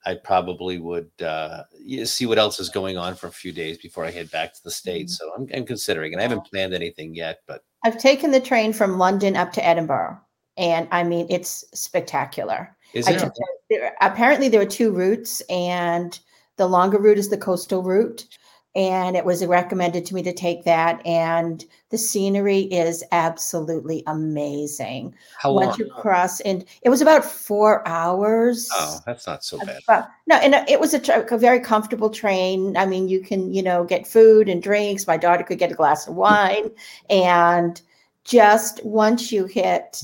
[0.10, 1.64] I probably would uh,
[2.04, 4.64] see what else is going on for a few days before I head back to
[4.64, 5.20] the states.
[5.20, 8.74] So I'm, I'm considering, and I haven't planned anything yet, but I've taken the train
[8.74, 10.20] from London up to Edinburgh,
[10.58, 12.76] and I mean it's spectacular.
[12.94, 13.20] is it?
[13.20, 13.34] took
[13.70, 16.20] there, apparently there are two routes, and
[16.58, 18.26] the longer route is the coastal route,
[18.76, 21.06] and it was recommended to me to take that.
[21.06, 25.16] And the scenery is absolutely amazing.
[25.38, 25.68] How long?
[25.68, 28.70] Once you cross, and it was about four hours.
[28.74, 29.82] Oh, that's not so bad.
[29.88, 32.78] But no, and uh, it was a, a very comfortable train.
[32.78, 35.08] I mean, you can, you know, get food and drinks.
[35.08, 36.70] My daughter could get a glass of wine.
[37.10, 37.82] And
[38.24, 40.04] just once you hit,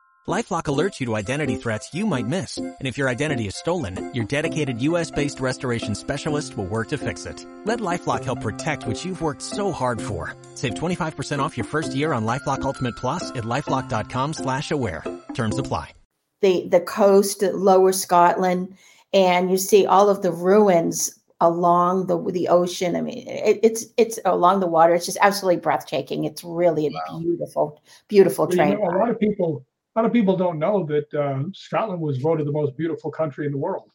[0.27, 2.57] LifeLock alerts you to identity threats you might miss.
[2.59, 7.25] And if your identity is stolen, your dedicated US-based restoration specialist will work to fix
[7.25, 7.43] it.
[7.65, 10.35] Let LifeLock help protect what you've worked so hard for.
[10.53, 15.03] Save 25% off your first year on LifeLock Ultimate Plus at LifeLock.com slash aware.
[15.33, 15.91] Terms apply.
[16.41, 18.75] the the coast, lower Scotland,
[19.13, 22.95] and you see all of the ruins along the the ocean.
[22.95, 24.93] I mean, it, it's it's along the water.
[24.93, 26.25] It's just absolutely breathtaking.
[26.25, 28.73] It's really a beautiful, beautiful Well, you train.
[28.73, 32.17] know, a lot of people, a lot of people don't know that uh, Scotland was
[32.17, 33.89] voted the most beautiful country in the world.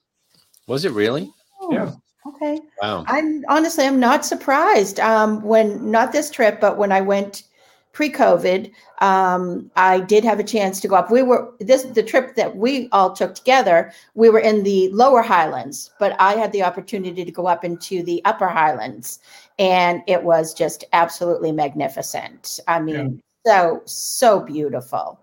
[0.66, 1.30] Was it really?
[1.70, 1.92] Yeah.
[2.26, 2.60] Okay.
[2.82, 3.04] Wow.
[3.06, 5.00] I'm honestly, I'm not surprised.
[5.00, 7.44] Um, when not this trip, but when I went
[7.92, 11.10] pre-COVID, um, I did have a chance to go up.
[11.10, 13.92] We were this the trip that we all took together.
[14.14, 18.02] We were in the lower Highlands, but I had the opportunity to go up into
[18.02, 19.20] the upper Highlands,
[19.58, 22.60] and it was just absolutely magnificent.
[22.68, 25.20] I mean, so so beautiful.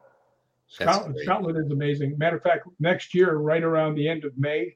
[0.79, 1.19] That's Scotland.
[1.23, 2.17] Scotland is amazing.
[2.17, 4.75] Matter of fact, next year, right around the end of May,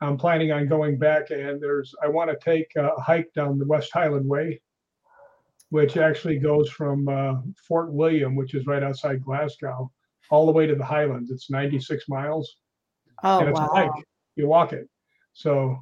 [0.00, 3.66] I'm planning on going back and there's, I want to take a hike down the
[3.66, 4.60] West Highland Way,
[5.70, 7.34] which actually goes from uh,
[7.66, 9.90] Fort William, which is right outside Glasgow,
[10.30, 11.30] all the way to the Highlands.
[11.30, 12.56] It's 96 miles.
[13.22, 13.90] Oh, and it's a hike.
[14.36, 14.88] You walk it.
[15.32, 15.78] So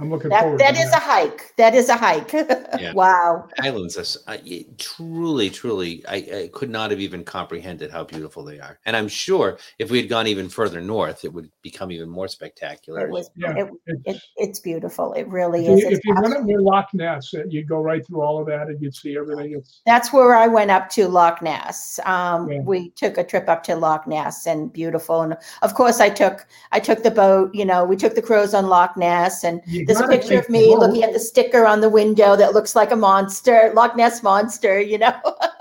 [0.00, 1.52] I'm looking That, forward that to is a hike.
[1.56, 2.32] That is a hike.
[2.80, 2.92] Yeah.
[2.94, 3.48] Wow.
[3.60, 8.04] Islands, are s- I- it- truly, truly, I, I could not have even comprehended how
[8.04, 8.78] beautiful they are.
[8.86, 12.28] And I'm sure if we had gone even further north, it would become even more
[12.28, 13.06] spectacular.
[13.06, 13.54] It was, Yeah,
[13.86, 15.12] it, it, it's beautiful.
[15.14, 15.80] It really If is.
[15.82, 18.40] you, if you went up absolute- near Loch Ness, uh, you'd go right through all
[18.40, 19.52] of that and you'd see everything.
[19.58, 21.98] It's That's where I went up to Loch Ness.
[22.06, 22.60] Um, Yeah.
[22.60, 25.22] We took a trip up to Loch Ness and beautiful.
[25.22, 27.54] And of course, I took I took the boat.
[27.54, 30.38] You know, we took the cruise on Loch Ness, and You there's a gotta picture
[30.38, 30.80] of me boat.
[30.80, 34.80] looking at the sticker on the window that looks like a monster, Loch Ness monster.
[34.80, 35.14] You know,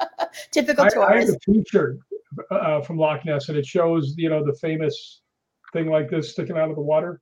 [0.52, 0.94] typical I, I have
[1.26, 1.38] tourist.
[1.48, 2.00] a T-shirt
[2.52, 5.22] uh, from Loch Ness, and it shows you know the famous
[5.74, 7.22] thing like this sticking out of the water,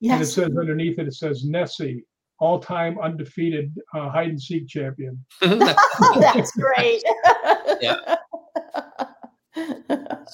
[0.00, 0.14] Yes.
[0.14, 2.04] and it says underneath it, it says Nessie,
[2.40, 5.24] all-time undefeated uh, hide and seek champion.
[5.40, 7.02] That's great.
[7.80, 8.16] Yeah.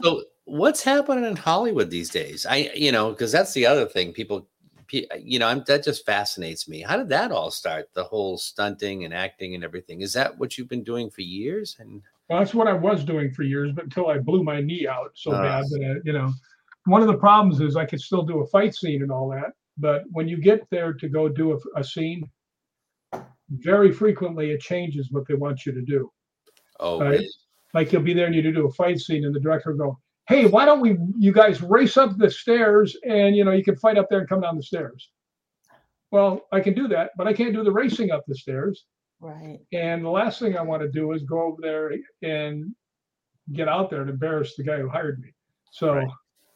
[0.03, 2.47] So what's happening in Hollywood these days?
[2.49, 4.13] I, you know, because that's the other thing.
[4.13, 4.49] People, pe-
[4.93, 6.81] you know, I'm, that just fascinates me.
[6.83, 7.89] How did that all start?
[7.95, 10.01] The whole stunting and acting and everything.
[10.01, 11.77] Is that what you've been doing for years?
[11.79, 14.87] And Well, that's what I was doing for years, but until I blew my knee
[14.89, 15.43] out so Ah.
[15.43, 16.33] bad that I, you know,
[16.87, 19.53] one of the problems is I could still do a fight scene and all that,
[19.79, 22.29] but when you get there to go do a, a scene,
[23.51, 26.11] very frequently it changes what they want you to do.
[26.79, 27.11] oh, Right.
[27.11, 27.29] really?
[27.75, 29.99] Like you'll be there and you do a fight scene, and the director will go,
[30.31, 33.77] "Hey, why don't we, you guys, race up the stairs, and you know you can
[33.77, 35.11] fight up there and come down the stairs."
[36.13, 38.87] Well, I can do that, but I can't do the racing up the stairs.
[39.21, 39.59] Right.
[39.73, 42.75] And the last thing I want to do is go over there and
[43.53, 45.29] get out there and embarrass the guy who hired me.
[45.73, 46.11] So, so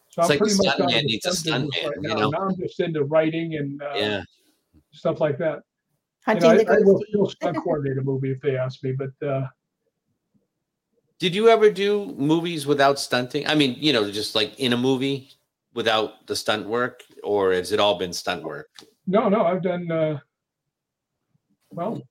[0.09, 1.87] It's I'm like pretty much stunt out of man the needs a stunt stunt business
[1.87, 2.15] right you now.
[2.15, 2.31] know?
[2.31, 4.23] Now I'm just into writing and uh, yeah.
[4.93, 5.61] stuff like that.
[6.27, 7.07] You Hunting know, the I, I will ghost.
[7.11, 9.47] still stunt coordinate a movie if they ask me, but uh,
[11.25, 13.47] Did you ever do movies without stunting?
[13.47, 15.31] I mean, you know, just like in a movie
[15.73, 18.69] without the stunt work, or has it all been stunt work?
[19.07, 20.19] no, no, I've done uh,
[21.71, 22.03] well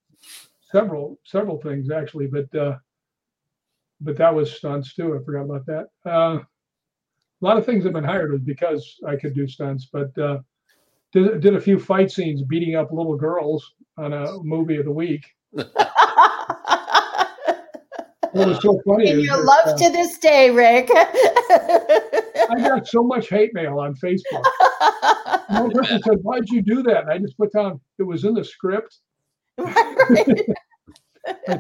[0.71, 2.78] several several things actually, but uh,
[4.02, 5.15] but that was stunts too.
[5.15, 5.86] I forgot about that.
[6.04, 10.17] Uh, a lot of things have been hired was because I could do stunts, but
[10.17, 10.39] uh,
[11.12, 14.91] did did a few fight scenes beating up little girls on a movie of the
[14.91, 15.23] week.
[18.33, 20.89] What was so funny In your love uh, to this day, Rick.
[20.91, 24.43] I got so much hate mail on Facebook.
[25.49, 28.33] One person said, "Why'd you do that?" And I just put down it was in
[28.33, 28.97] the script.
[29.59, 29.65] I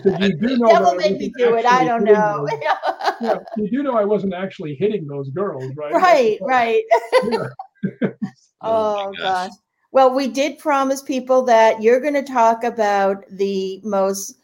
[0.01, 1.65] said, "You do know that Devil I made me wasn't do it.
[1.65, 2.47] I actually don't hitting know.
[2.49, 6.83] those- yeah, you do know I wasn't actually hitting those girls, right?" right, right.
[7.31, 8.09] Yeah.
[8.65, 9.51] Oh gosh.
[9.91, 14.37] Well, we did promise people that you're going to talk about the most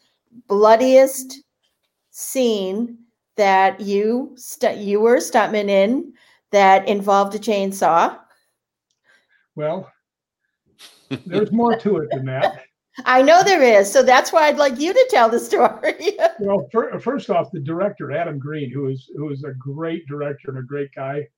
[0.46, 1.40] bloodiest
[2.20, 2.98] scene
[3.36, 6.12] that you stu- you were a stuntman in
[6.52, 8.18] that involved a chainsaw.
[9.56, 9.90] Well,
[11.26, 12.64] there's more to it than that.
[13.06, 15.94] I know there is, so that's why I'd like you to tell the story.
[16.38, 20.48] Well, fir- first off, the director Adam Green, who is who is a great director
[20.48, 21.28] and a great guy.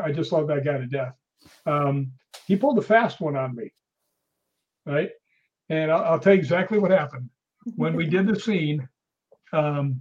[0.00, 1.14] I just love that guy to death.
[1.66, 2.12] Um,
[2.46, 3.72] he pulled a fast one on me,
[4.84, 5.10] right?
[5.68, 7.28] And I'll, I'll tell you exactly what happened
[7.74, 8.88] when we did the scene.
[9.52, 10.00] Um,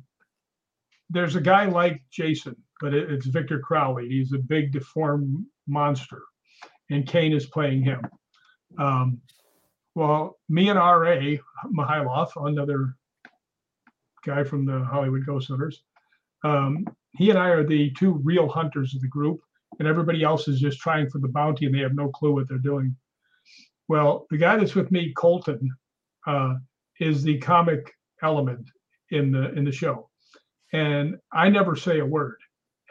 [1.10, 4.08] there's a guy like Jason, but it, it's Victor Crowley.
[4.10, 6.22] He's a big deformed monster,
[6.90, 8.02] and Kane is playing him.
[8.78, 9.22] Um,
[9.96, 11.40] well, me and R.A.
[11.74, 12.96] Mihailoff, another
[14.26, 15.84] guy from the Hollywood Ghost Hunters,
[16.44, 16.86] um,
[17.18, 19.40] he and I are the two real hunters of the group,
[19.80, 22.48] and everybody else is just trying for the bounty and they have no clue what
[22.48, 22.96] they're doing.
[23.88, 25.70] Well, the guy that's with me, Colton,
[26.28, 26.56] uh,
[27.00, 27.92] is the comic
[28.22, 28.68] element
[29.12, 30.10] in the in the show,
[30.74, 32.38] and I never say a word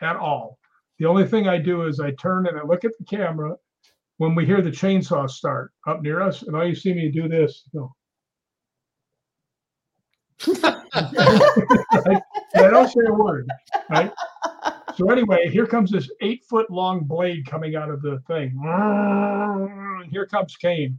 [0.01, 0.59] at all.
[0.99, 3.57] The only thing I do is I turn and I look at the camera
[4.19, 7.29] when we hear the chainsaw start up near us, and all you see me do
[7.29, 7.64] this.
[7.72, 7.95] You know,
[10.97, 12.20] I,
[12.57, 13.49] I don't say a word,
[13.91, 14.12] right?
[14.95, 18.57] So anyway, here comes this eight foot long blade coming out of the thing.
[18.64, 20.99] And here comes Kane.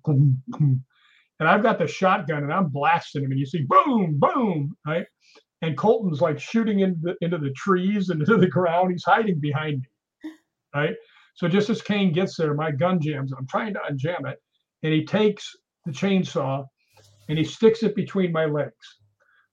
[1.40, 5.06] And I've got the shotgun and I'm blasting him, and you see boom, boom, right?
[5.62, 8.92] And Colton's like shooting into the, into the trees and into the ground.
[8.92, 9.88] He's hiding behind me,
[10.76, 10.96] right?
[11.36, 13.34] So just as Kane gets there, my gun jams.
[13.38, 14.38] I'm trying to unjam it,
[14.84, 15.50] and he takes
[15.86, 16.66] the chainsaw
[17.30, 18.74] and he sticks it between my legs.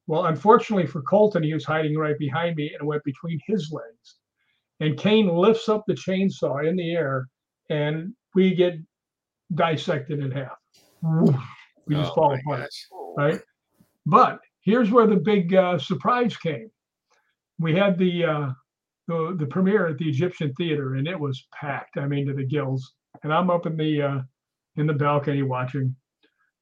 [0.06, 4.16] Well, unfortunately for Colton, he was hiding right behind me and went between his legs.
[4.80, 7.28] And Kane lifts up the chainsaw in the air,
[7.70, 8.74] and we get
[9.54, 10.58] dissected in half.
[11.86, 12.86] We just Oh fall apart, gosh.
[13.16, 13.40] right?
[14.06, 16.70] But here's where the big uh, surprise came.
[17.58, 18.50] We had the, uh,
[19.08, 21.98] the the premiere at the Egyptian Theater, and it was packed.
[21.98, 22.94] I mean, to the gills.
[23.22, 24.20] And I'm up in the uh,
[24.76, 25.94] in the balcony watching.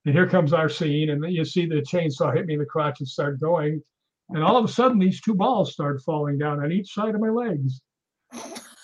[0.05, 3.01] And here comes our scene, and you see the chainsaw hit me in the crotch
[3.01, 3.83] and start going.
[4.31, 7.21] And all of a sudden, these two balls start falling down on each side of
[7.21, 7.81] my legs.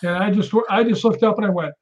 [0.03, 1.73] And I just I just looked up and I went,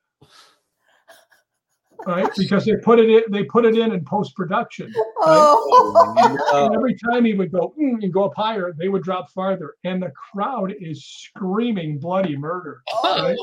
[2.07, 4.93] right, because they put it in they put it in in post production.
[5.21, 6.71] Oh.
[6.75, 10.03] Every time he would go "Mm," and go up higher, they would drop farther, and
[10.03, 12.83] the crowd is screaming bloody murder.
[13.03, 13.37] right?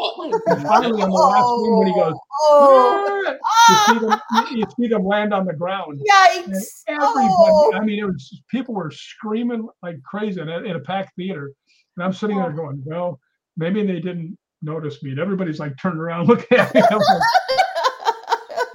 [0.48, 3.38] And finally, on the last one, when he goes, Oh.
[3.70, 4.20] you see them,
[4.52, 6.00] you- you see them land on the ground.
[6.00, 6.08] And
[6.54, 6.84] Yikes.
[6.88, 7.72] everybody, Oh.
[7.76, 11.52] I mean, it was people were screaming like crazy in a, in a packed theater,
[11.98, 13.20] and I'm sitting there going, "Well,
[13.58, 16.82] maybe they didn't notice me." And everybody's like turning around looking at me.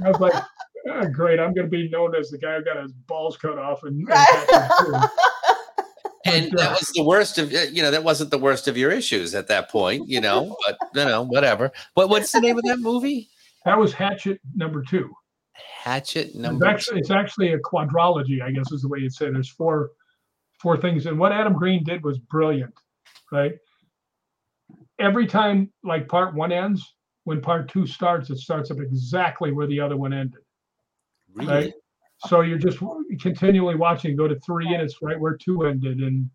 [0.05, 0.44] I was like, I was
[0.86, 3.36] like "Ah, "Great, I'm going to be known as the guy who got his balls
[3.36, 5.05] cut off." And, and
[6.26, 9.34] And that was the worst of you know that wasn't the worst of your issues
[9.34, 10.57] at that point, you know.
[10.66, 11.70] But you know, whatever.
[11.94, 13.28] What what's the name of that movie?
[13.64, 15.12] that was Hatchet number two.
[15.82, 16.66] Hatchet It's number.
[16.66, 19.30] actually, it's actually a quadrology, I guess is the way you'd say.
[19.30, 19.90] There's four
[20.61, 22.74] four things, and what Adam Green did was brilliant,
[23.30, 23.53] right?
[24.99, 26.94] Every time, like part one ends,
[27.27, 30.41] when part two starts, it starts up exactly where the other one ended,
[31.35, 31.53] Really?
[31.53, 31.72] right?
[32.29, 32.79] So you're just
[33.20, 36.31] continually watching, go to three, and it's right where two ended, and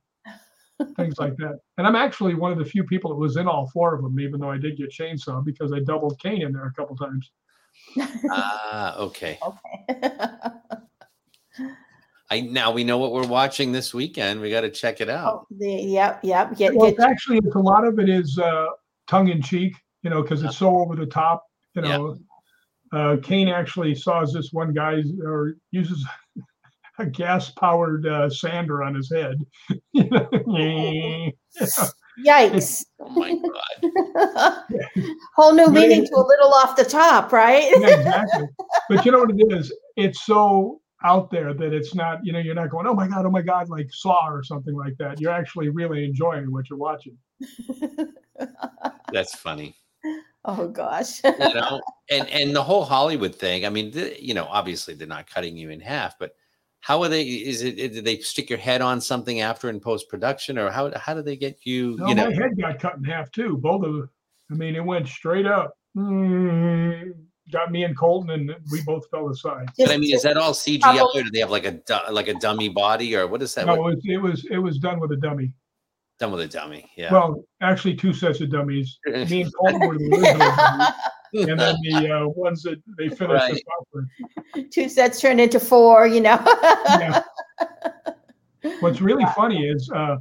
[0.98, 1.60] things like that.
[1.78, 4.20] And I'm actually one of the few people that was in all four of them,
[4.20, 7.32] even though I did get chainsaw because I doubled Kane in there a couple times.
[8.30, 9.40] Ah, okay.
[9.90, 10.20] okay.
[12.30, 14.42] I now we know what we're watching this weekend.
[14.42, 15.48] We got to check it out.
[15.52, 16.58] The, yep, yep.
[16.58, 18.66] Get, well, get, it's actually, it's a lot of it is uh,
[19.08, 19.74] tongue in cheek,
[20.04, 21.44] you know, because it's so over the top.
[21.76, 21.98] You Yeah.
[21.98, 22.18] know,
[22.94, 26.06] uh, Kane actually saws this one guy or uses
[27.00, 29.36] a gas powered uh, sander on his head.
[29.94, 31.32] You know, you
[32.26, 32.86] Yikes.
[33.00, 34.64] Oh my god.
[35.36, 37.72] Whole new meaning to a little off the top, right?
[37.78, 38.46] yeah, exactly.
[38.90, 39.74] But you know what it is?
[39.96, 43.26] It's so out there that it's not, you know, you're not going, oh my God,
[43.26, 45.20] oh my God, like Saw or something like that.
[45.20, 47.18] You're actually really enjoying what you're watching.
[49.12, 49.76] That's funny.
[50.46, 51.22] Oh gosh.
[51.24, 53.66] You know, and and the whole Hollywood thing.
[53.66, 56.36] I mean, th- you know, obviously they're not cutting you in half, but
[56.80, 57.24] how are they?
[57.24, 57.76] Is it?
[57.76, 61.22] Did they stick your head on something after in post production, or how how do
[61.22, 61.96] they get you?
[62.00, 63.58] No, you know, my head got cut in half too.
[63.58, 64.10] Both of,
[64.52, 65.76] I mean, it went straight up.
[65.96, 67.12] Mm,
[67.52, 69.68] got me and Colton, and we both fell aside.
[69.78, 71.80] but I mean, is that all CGI, or do they have like a
[72.12, 73.68] like a dummy body, or what is that?
[73.68, 75.54] No, What- it was, it was it was done with a dummy.
[76.22, 76.90] Done with a dummy?
[76.96, 77.12] Yeah.
[77.12, 79.00] Well, actually, two sets of dummies.
[79.08, 83.44] Me and Colton were the original dummies, and then the uh, ones that they finished
[83.44, 83.64] us Right.
[83.80, 84.72] off with.
[84.72, 86.40] Two sets turned into four, you know.
[86.88, 87.24] Yeah.
[88.82, 90.18] What's really funny is uh,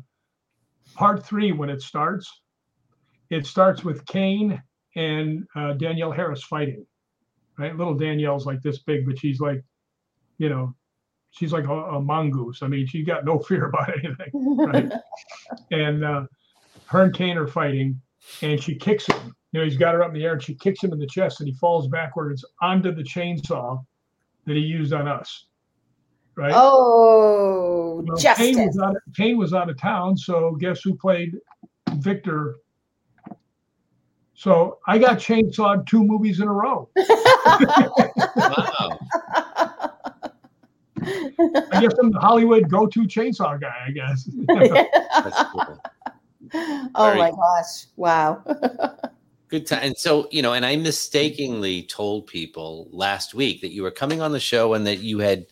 [0.95, 2.29] part three when it starts.
[3.29, 4.61] It starts with Kane
[4.97, 6.85] and uh, Danielle Harris fighting.
[7.59, 9.63] Right, little Danielle's like this big, but she's like,
[10.39, 10.75] you know,
[11.31, 12.63] she's like a, a mongoose.
[12.63, 14.57] I mean, she got no fear about anything.
[14.57, 14.93] Right,
[15.71, 16.23] and uh,
[16.87, 18.01] her and Kane are fighting,
[18.43, 19.35] and she kicks him.
[19.53, 21.07] You know, he's got her up in the air, and she kicks him in the
[21.07, 23.85] chest, and he falls backwards onto the chainsaw
[24.47, 25.47] that he used on us.
[26.37, 26.53] Right.
[26.55, 28.57] Oh, Well, justice.
[28.57, 31.37] Kane was, out of, Kane was out of town, so guess who played
[31.97, 32.57] Victor?
[34.35, 36.89] So I got chainsawed two movies in a row.
[36.97, 38.99] wow.
[41.03, 43.75] I guess I'm the Hollywood go-to chainsaw guy.
[43.87, 44.29] I guess.
[44.49, 45.81] That's cool.
[46.55, 47.39] oh Very my cool.
[47.39, 47.87] gosh.
[47.97, 48.43] Wow.
[49.49, 49.81] Good time.
[49.83, 54.21] And so, you know, and I mistakenly told people last week that you were coming
[54.21, 55.47] on the show and that you had,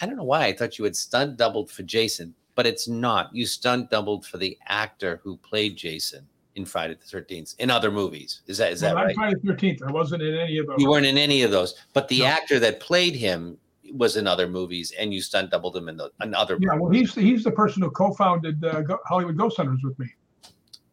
[0.00, 3.28] I don't know why, I thought you had stunt doubled for Jason, but it's not.
[3.34, 7.90] You stunt doubled for the actor who played Jason in Friday the 13th in other
[7.90, 8.40] movies.
[8.46, 9.14] Is that is that Well, right?
[9.14, 9.82] Friday the 13th.
[9.86, 10.76] I wasn't in any of those.
[10.78, 12.26] You weren't in any of those, but the No.
[12.26, 13.58] actor that played him
[13.92, 16.90] was in other movies and you stunt doubled him in, the, in other Yeah, well,
[16.90, 20.06] he's he's the person who co-founded uh, Hollywood Ghost Hunters with me.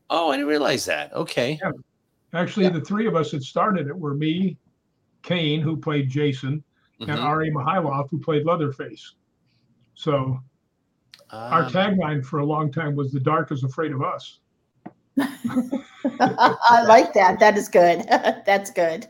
[0.09, 1.13] Oh, I didn't realize that.
[1.13, 1.59] Okay.
[1.63, 1.71] Yeah.
[2.33, 4.57] Actually, the three of us that started it were me,
[5.23, 6.63] Kane, who played Jason,
[6.99, 7.23] and Mhm.
[7.23, 7.49] R.A.
[7.51, 9.15] Mihailoff, who played Leatherface.
[9.95, 10.39] So
[11.31, 11.69] our Ah.
[11.69, 14.39] tagline for a long time was "The dark is afraid of us."
[16.19, 17.39] I like that.
[17.39, 18.05] That is good.
[18.45, 19.07] That's good.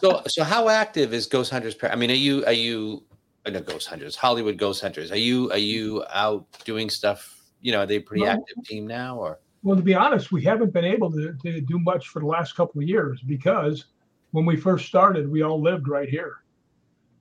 [0.00, 1.74] so so how active is Ghost Hunters?
[1.74, 3.04] Par- I mean, are you are you
[3.46, 5.10] uh, no, Ghost Hunters, Hollywood Ghost Hunters.
[5.12, 7.32] Are you are you out doing stuff?
[7.60, 8.30] You know, are they a pretty No.
[8.30, 11.78] active team now, or Well, to be honest, we haven't been able to, to do
[11.78, 13.86] much for the last couple of years because
[14.32, 16.42] when we first started, we all lived right here.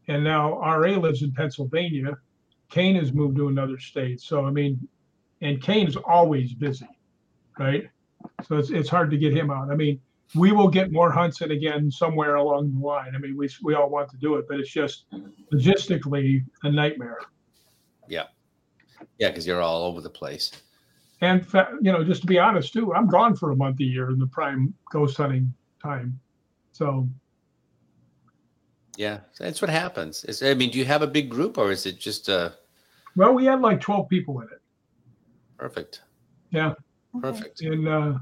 [0.07, 2.17] And now RA lives in Pennsylvania.
[2.69, 4.21] Kane has moved to another state.
[4.21, 4.87] So, I mean,
[5.41, 6.87] and Kane's always busy,
[7.57, 7.89] right?
[8.43, 9.71] So it's, it's hard to get him out.
[9.71, 9.99] I mean,
[10.33, 13.13] we will get more hunts in again somewhere along the line.
[13.15, 15.05] I mean, we, we all want to do it, but it's just
[15.53, 17.19] logistically a nightmare.
[18.07, 18.23] yeah,
[19.19, 20.51] yeah, because you're all over the place.
[21.21, 23.83] And fa- you know, just to be honest too, I'm gone for a month a
[23.83, 26.19] year in the prime ghost hunting time.
[26.73, 27.07] So
[28.97, 30.25] Yeah, that's what happens.
[30.25, 32.49] Is I mean, do you have a big group, or is it just uh
[33.15, 34.59] well, we had like 12 people in it.
[35.57, 36.01] perfect?
[36.51, 36.73] Yeah.
[37.21, 37.61] Perfect.
[37.61, 38.13] And uh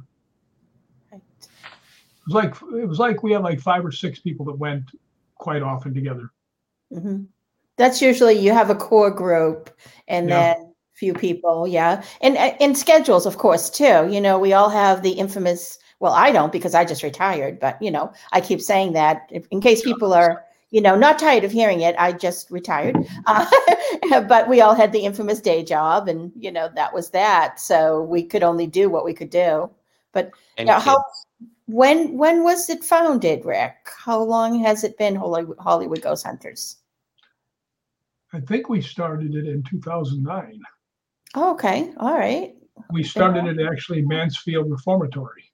[2.25, 4.83] was like it was like we had like five or six people that went
[5.35, 6.31] quite often together.
[6.91, 7.23] hmm
[7.77, 9.69] That's usually you have a core group
[10.07, 10.53] and Yeah.
[10.53, 14.07] then few people, yeah, and and schedules, of course, too.
[14.09, 15.79] You know, we all have the infamous.
[15.99, 19.59] Well, I don't because I just retired, but you know, I keep saying that in
[19.61, 21.95] case people are, you know, not tired of hearing it.
[21.97, 22.95] I just retired,
[23.27, 23.45] uh,
[24.27, 27.59] but we all had the infamous day job, and you know, that was that.
[27.59, 29.69] So we could only do what we could do.
[30.11, 31.25] But And now, how kids.
[31.67, 33.75] When when was it founded, Rick?
[34.05, 36.77] How long has it been Hollywood, Hollywood Ghost Hunters?
[38.33, 40.59] I think we started it in 2009.
[41.35, 41.93] Oh, okay.
[41.97, 42.55] All right.
[42.91, 45.51] We started it actually Mansfield Reformatory.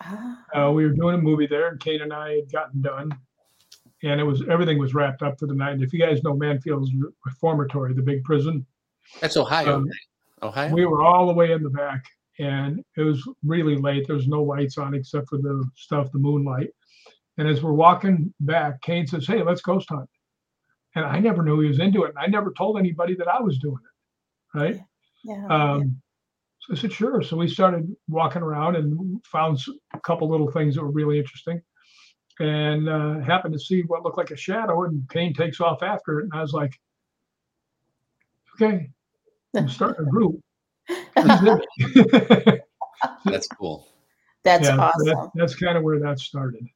[0.00, 3.10] Ah, Uh, we were doing a movie there, and Kane and I had gotten done,
[4.02, 5.80] and it was everything was wrapped up for the night.
[5.82, 6.90] If you guys know Mansfield's
[7.24, 8.64] Reformatory, the big prison,
[9.20, 9.76] That's Ohio.
[9.76, 9.92] Um, right?
[10.42, 10.72] Ohio.
[10.74, 12.04] we were all the way in the back,
[12.38, 14.06] and it was really late.
[14.06, 16.70] There was no lights on except for the stuff, the moonlight.
[17.38, 20.08] And as we're walking back, Kane says, "Hey, let's ghost hunt."
[20.94, 23.40] And I never knew he was into it, and I never told anybody that I
[23.40, 24.58] was doing it.
[24.58, 24.80] Right?
[25.26, 25.46] yeah.
[25.48, 26.00] Um,
[26.60, 27.22] so I said, sure.
[27.22, 29.60] So we started walking around and found
[29.94, 31.60] a couple little things that were really interesting
[32.38, 36.20] and uh, happened to see what looked like a shadow and Kane takes off after
[36.20, 36.24] it.
[36.24, 36.72] And I was like,
[38.54, 38.90] okay,
[39.56, 40.40] I'm starting a group.
[40.88, 41.48] This is
[42.06, 42.62] it.
[43.24, 43.86] That's cool.
[44.44, 45.06] That's Yeah, awesome.
[45.06, 46.66] that- that's kind of where that started.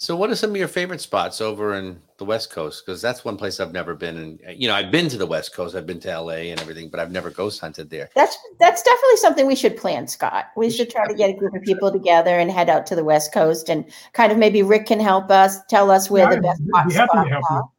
[0.00, 2.84] So, what are some of your favorite spots over in the West Coast?
[2.86, 4.16] Because that's one place I've never been.
[4.16, 5.74] And you know, I've been to the West Coast.
[5.74, 8.08] I've been to LA and everything, but I've never ghost hunted there.
[8.14, 10.46] That's that's definitely something we should plan, Scott.
[10.56, 13.02] We should try to get a group of people together and head out to the
[13.02, 16.42] West Coast and kind of maybe Rick can help us tell us where Yeah, the
[16.42, 17.70] best I'd hot be spots help are.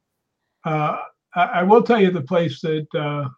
[0.65, 0.97] Uh,
[1.35, 3.29] I, I will tell you the place that uh,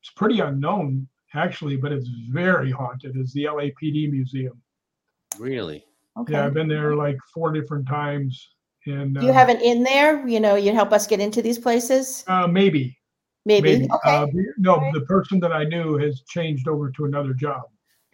[0.00, 4.60] it's pretty unknown actually, but it's very haunted is the LAPD Museum.
[5.38, 5.84] Really?
[6.16, 6.32] Okay.
[6.34, 8.50] Yeah, I've been there like four different times,
[8.86, 10.26] and Do you uh, have an in there?
[10.26, 12.24] You know, you'd help us get into these places?
[12.28, 12.96] uh, maybe,
[13.46, 13.88] Maybe.
[13.92, 13.98] Okay.
[14.04, 14.26] Uh,
[14.56, 17.62] no, the person that I knew has changed over to another job.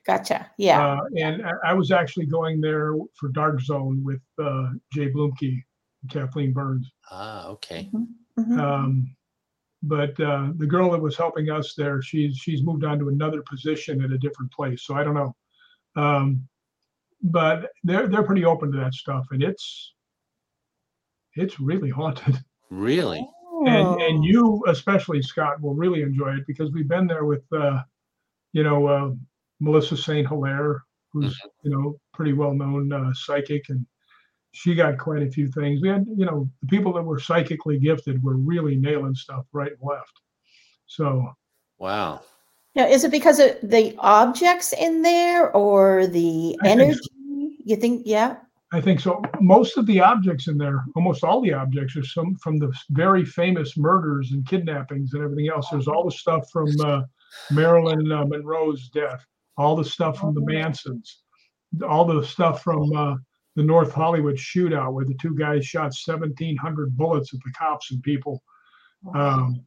[0.04, 0.50] gotcha.
[0.58, 0.94] Yeah.
[0.94, 5.62] Uh, and I, I was actually going there for Dark Zone with uh, Jay Blumke,
[6.02, 6.90] and Kathleen Burns.
[7.10, 7.88] Ah, okay.
[8.38, 8.58] Mhm.
[8.58, 9.16] Um,
[9.82, 13.42] but uh, the girl that was helping us there, she's she's moved on to another
[13.48, 14.82] position at a different place.
[14.84, 15.34] So I don't know.
[15.96, 16.46] Um,
[17.22, 19.94] but they're they're pretty open to that stuff, and it's
[21.34, 22.38] it's really haunted.
[22.70, 23.18] Really?
[23.66, 23.98] And Oh.
[24.00, 27.82] and you especially Scott will really enjoy it because we've been there with uh,
[28.52, 29.10] you know uh,
[29.60, 33.84] Melissa Saint Hilaire, who's you know pretty well known uh, psychic, and
[34.52, 35.80] she got quite a few things.
[35.80, 39.72] We had you know the people that were psychically gifted were really nailing stuff right
[39.72, 40.20] and left.
[40.86, 41.34] So
[41.80, 42.20] Wow.
[42.76, 47.00] Now, is it because of the objects in there or the I think so.
[47.26, 47.58] energy?
[47.64, 48.36] You think, yeah?
[48.72, 49.20] I think so.
[49.40, 53.24] Most of the objects in there, almost all the objects, are some from the very
[53.24, 55.68] famous murders and kidnappings and everything else.
[55.70, 57.02] There's all the stuff from uh,
[57.50, 59.24] Marilyn uh, Monroe's death,
[59.56, 61.22] all the stuff from the Mansons,
[61.88, 63.16] all the stuff from uh,
[63.56, 68.02] the North Hollywood shootout where the two guys shot 1,700 bullets at the cops and
[68.02, 68.42] people.
[69.14, 69.64] Um,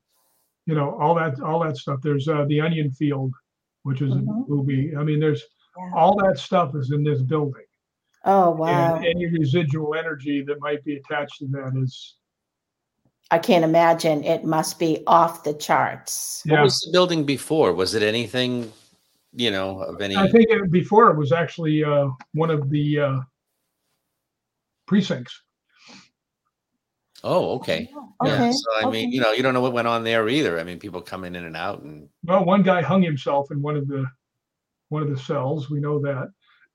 [0.65, 1.99] you know, all that, all that stuff.
[2.01, 3.33] There's uh, the Onion Field,
[3.83, 4.45] which is Mhm.
[4.45, 4.95] a movie.
[4.95, 5.43] I mean, there's
[5.77, 5.91] Yeah.
[5.95, 7.65] all that stuff is in this building
[8.25, 8.95] Oh, wow.
[8.95, 12.15] and any residual energy that might be attached to that is
[13.31, 14.23] I can't imagine.
[14.23, 16.43] It must be off the charts.
[16.45, 17.73] What was the building before?
[17.73, 18.71] Was it anything,
[19.33, 20.15] you know, of any?
[20.15, 23.19] i think it, before it was actually uh, one of the uh,
[24.85, 25.41] precincts
[27.23, 27.89] oh, okay.
[27.89, 28.33] Yeah.
[28.33, 28.51] Okay.
[28.51, 30.59] So I mean, you know, you don't know what went on there either.
[30.59, 33.75] I mean, people coming in and out, and well one guy hung himself in one
[33.75, 34.05] of the
[34.89, 36.27] one of the cells we know that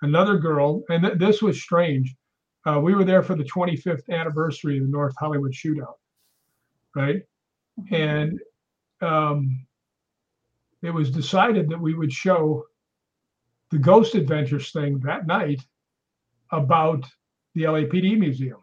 [0.03, 2.15] another girl and th- this was strange
[2.67, 5.95] uh, we were there for the 25th anniversary of the north hollywood shootout
[6.97, 7.23] right
[7.93, 8.41] and
[9.01, 9.65] um,
[10.83, 12.65] it was decided that we would show
[13.71, 15.61] the Ghost Adventures thing that night
[16.51, 17.05] about
[17.59, 18.59] the LAPD museum.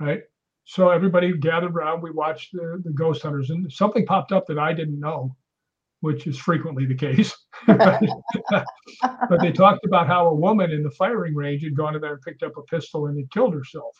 [0.00, 0.22] Right.
[0.64, 2.02] So everybody gathered around.
[2.02, 5.36] We watched the, the ghost hunters, and something popped up that I didn't know,
[6.00, 7.34] which is frequently the case.
[7.66, 8.00] but
[9.40, 12.22] they talked about how a woman in the firing range had gone in there and
[12.22, 13.96] picked up a pistol and had killed herself.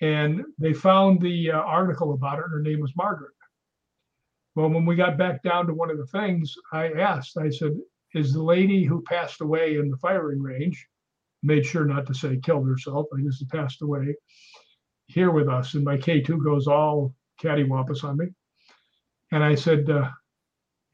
[0.00, 2.44] And they found the uh, article about her.
[2.44, 3.32] And her name was Margaret.
[4.54, 7.72] Well, when we got back down to one of the things, I asked, I said,
[8.14, 10.86] Is the lady who passed away in the firing range,
[11.42, 14.14] made sure not to say killed herself, I guess passed away,
[15.06, 15.74] here with us?
[15.74, 18.26] And my K2 goes all cattywampus on me.
[19.32, 20.10] And I said, uh,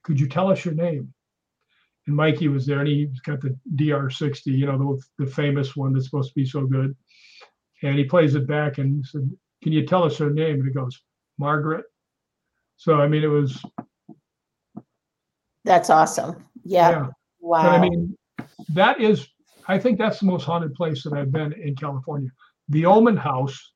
[0.03, 1.13] Could you tell us your name?
[2.07, 5.93] And Mikey was there and he's got the DR60, you know, the, the famous one
[5.93, 6.97] that's supposed to be so good.
[7.83, 9.31] And he plays it back and said,
[9.63, 10.57] Can you tell us her name?
[10.57, 11.01] And he goes,
[11.39, 11.85] Margaret.
[12.77, 13.63] So, I mean, it was.
[15.65, 16.45] That's awesome.
[16.65, 16.91] Yeah.
[16.91, 17.07] yeah.
[17.41, 17.71] Wow.
[17.71, 18.17] I mean,
[18.71, 19.29] that is,
[19.69, 22.31] I think that's the most haunted place that I've been in California.
[22.69, 23.73] The Oman House,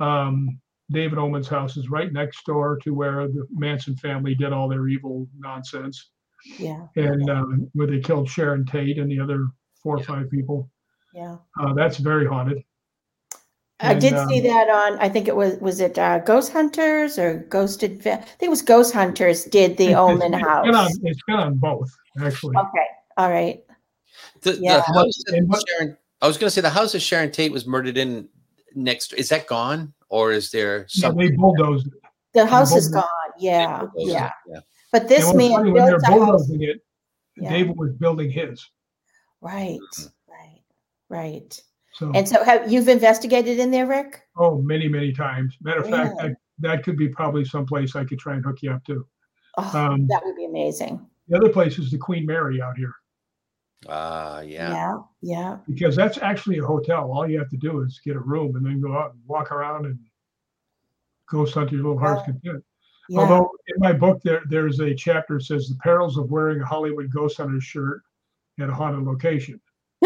[0.00, 0.60] um,
[0.90, 4.88] David Oman's house, is right next door to where the Manson family did all their
[4.88, 6.10] evil nonsense.
[6.58, 6.86] Yeah.
[6.96, 9.48] And uh, where they killed Sharon Tate and the other
[9.82, 10.70] four or five people.
[11.12, 11.36] Yeah.
[11.60, 12.62] Uh, that's very haunted.
[13.80, 14.98] I did um, see that on.
[15.00, 18.06] I think it was was it uh, Ghost Hunters or Ghosted.
[18.06, 20.64] I think it was Ghost Hunters did the Oman it's House.
[20.64, 21.90] Been on, it's been on both
[22.22, 22.56] actually.
[22.56, 22.86] Okay,
[23.18, 23.62] all right.
[24.42, 24.76] The, Yeah.
[24.86, 27.66] the house that Sharon, I was going to say the house that Sharon Tate was
[27.66, 28.28] murdered in
[28.74, 29.12] next.
[29.14, 31.92] Is that gone, or is there Yeah, they bulldozed it.
[32.34, 33.04] The house is gone.
[33.38, 34.30] Yeah, bulldozed it, yeah.
[34.48, 34.60] yeah.
[34.92, 36.18] But this man funny, when they're built a house.
[36.18, 36.84] bulldozing it,
[37.36, 37.50] Yeah.
[37.50, 38.64] David was building his.
[39.40, 39.78] Right,
[40.28, 40.62] right,
[41.08, 41.62] right.
[41.92, 44.22] So, And so, have you've investigated in there, Rick?
[44.36, 45.56] oh, many, many times.
[45.62, 46.28] Matter of fact, Really?
[46.30, 46.36] that,
[46.76, 49.06] that could be probably someplace I could try and hook you up to.
[49.58, 51.06] Oh, Um, that would be amazing.
[51.28, 52.92] The other place is the Queen Mary out here
[53.88, 54.72] Ah, yeah.
[54.72, 55.58] Yeah, yeah.
[55.68, 57.12] because that's actually a hotel.
[57.12, 59.52] All you have to do is get a room and then go out and walk
[59.52, 59.98] around and
[61.30, 62.64] ghost hunt your little heart's content.
[63.08, 63.18] yeah.
[63.20, 66.66] Although in my book there there's a chapter that says the perils of wearing a
[66.66, 68.02] Hollywood ghost hunter shirt
[68.60, 69.60] at a haunted location.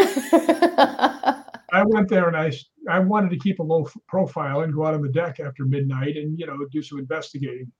[1.73, 2.51] I went there and I
[2.89, 6.17] I wanted to keep a low profile and go out on the deck after midnight
[6.17, 7.71] and you know do some investigating.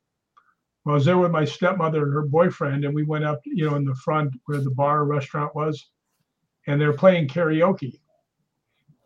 [0.88, 3.76] I was there with my stepmother and her boyfriend, and we went up, you know,
[3.76, 5.92] in the front where the bar restaurant was,
[6.66, 8.00] and they were playing karaoke.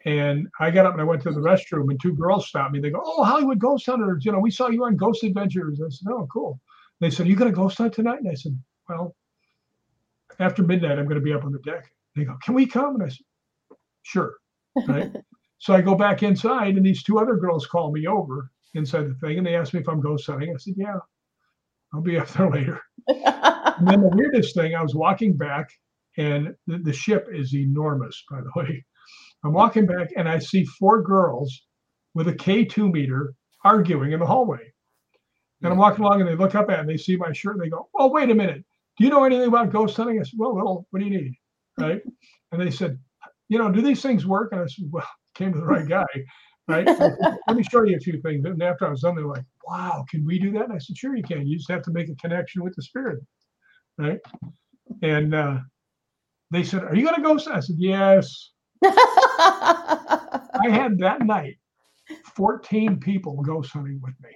[0.06, 2.80] And I got up and I went to the restroom, and two girls stopped me.
[2.80, 4.24] They go, "Oh, Hollywood Ghost Hunters!
[4.24, 6.62] You know, we saw you on Ghost Adventures." I said, "Oh, cool."
[7.02, 8.58] They said, "You going to ghost hunt tonight?" And I said,
[8.88, 9.16] "Well,
[10.40, 12.96] after midnight, I'm going to be up on the deck." They go, "Can we come?"
[12.96, 13.26] And I said,
[14.04, 14.36] "Sure."
[14.88, 15.12] Right.
[15.58, 19.16] so I go back inside, and these two other girls call me over inside the
[19.16, 20.54] thing, and they ask me if I'm ghost hunting.
[20.54, 21.00] I said, "Yeah,
[21.96, 25.70] I'll be up there later." and then the weirdest thing, I was walking back,
[26.18, 28.84] and the, the ship is enormous, by the way.
[29.44, 31.62] I'm walking back, and I see four girls
[32.14, 33.34] with a K2 meter
[33.64, 34.72] arguing in the hallway.
[35.62, 37.64] And I'm walking along, and they look up at me, they see my shirt, and
[37.64, 38.64] they go, "Oh, wait a minute.
[38.98, 41.34] Do you know anything about ghost hunting?" I said, "Well, well, what do you need?"
[41.80, 42.02] Right?
[42.52, 42.98] And they said,
[43.50, 46.06] "You know, do these things work?" And I said, "Well, came to the right guy."
[46.68, 46.88] Right?
[46.88, 46.94] I
[47.48, 48.46] Let me show you a few things.
[48.46, 50.98] And after I was done, they're like, "Wow, can we do that?" And I said,
[50.98, 51.48] "Sure, you can.
[51.48, 53.20] You just have to make a connection with the spirit."
[53.98, 54.20] Right?
[55.02, 55.58] And uh,
[56.52, 58.52] they said, "Are you going to ghost?" I said, "Yes."
[58.84, 61.58] I had that night
[62.36, 64.30] 14 people ghost hunting with me.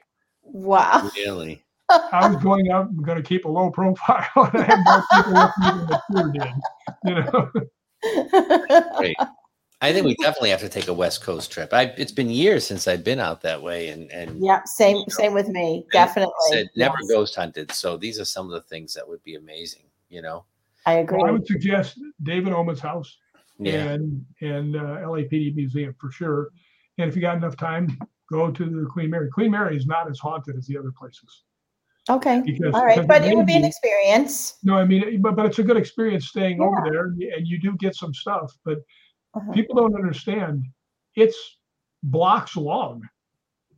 [0.43, 1.09] wow.
[1.15, 1.63] Really?
[1.89, 5.03] I was going out and going to keep a low profile, and I had more
[5.13, 6.51] people with me than the tour did.
[7.03, 7.49] You know,
[8.97, 9.17] Great.
[9.81, 11.73] I think we definitely have to take a West Coast trip.
[11.73, 15.33] I it's been years since I've been out that way, and and yeah, same same
[15.33, 15.85] with me.
[15.93, 16.33] Definitely.
[16.51, 17.71] said never Yes, ghost hunted.
[17.71, 19.83] So these are some of the things that would be amazing.
[20.09, 20.45] You know.
[20.85, 21.17] I agree.
[21.19, 23.17] well, I would suggest David Oman's house
[23.57, 23.91] Yeah.
[23.91, 26.49] and and uh, LAPD museum for sure.
[26.97, 27.97] And if you got enough time,
[28.29, 29.29] go to the Queen Mary.
[29.29, 31.43] Queen Mary is not as haunted as the other places.
[32.09, 32.41] Okay.
[32.45, 33.07] Because- All right.
[33.07, 34.57] But it would be an experience.
[34.63, 37.47] No, I mean, but but it's a good experience staying over there, and you, and
[37.47, 38.51] you do get some stuff.
[38.65, 38.79] But
[39.35, 39.51] Uh-huh.
[39.53, 40.65] people don't understand.
[41.15, 41.57] It's
[42.03, 43.07] blocks long.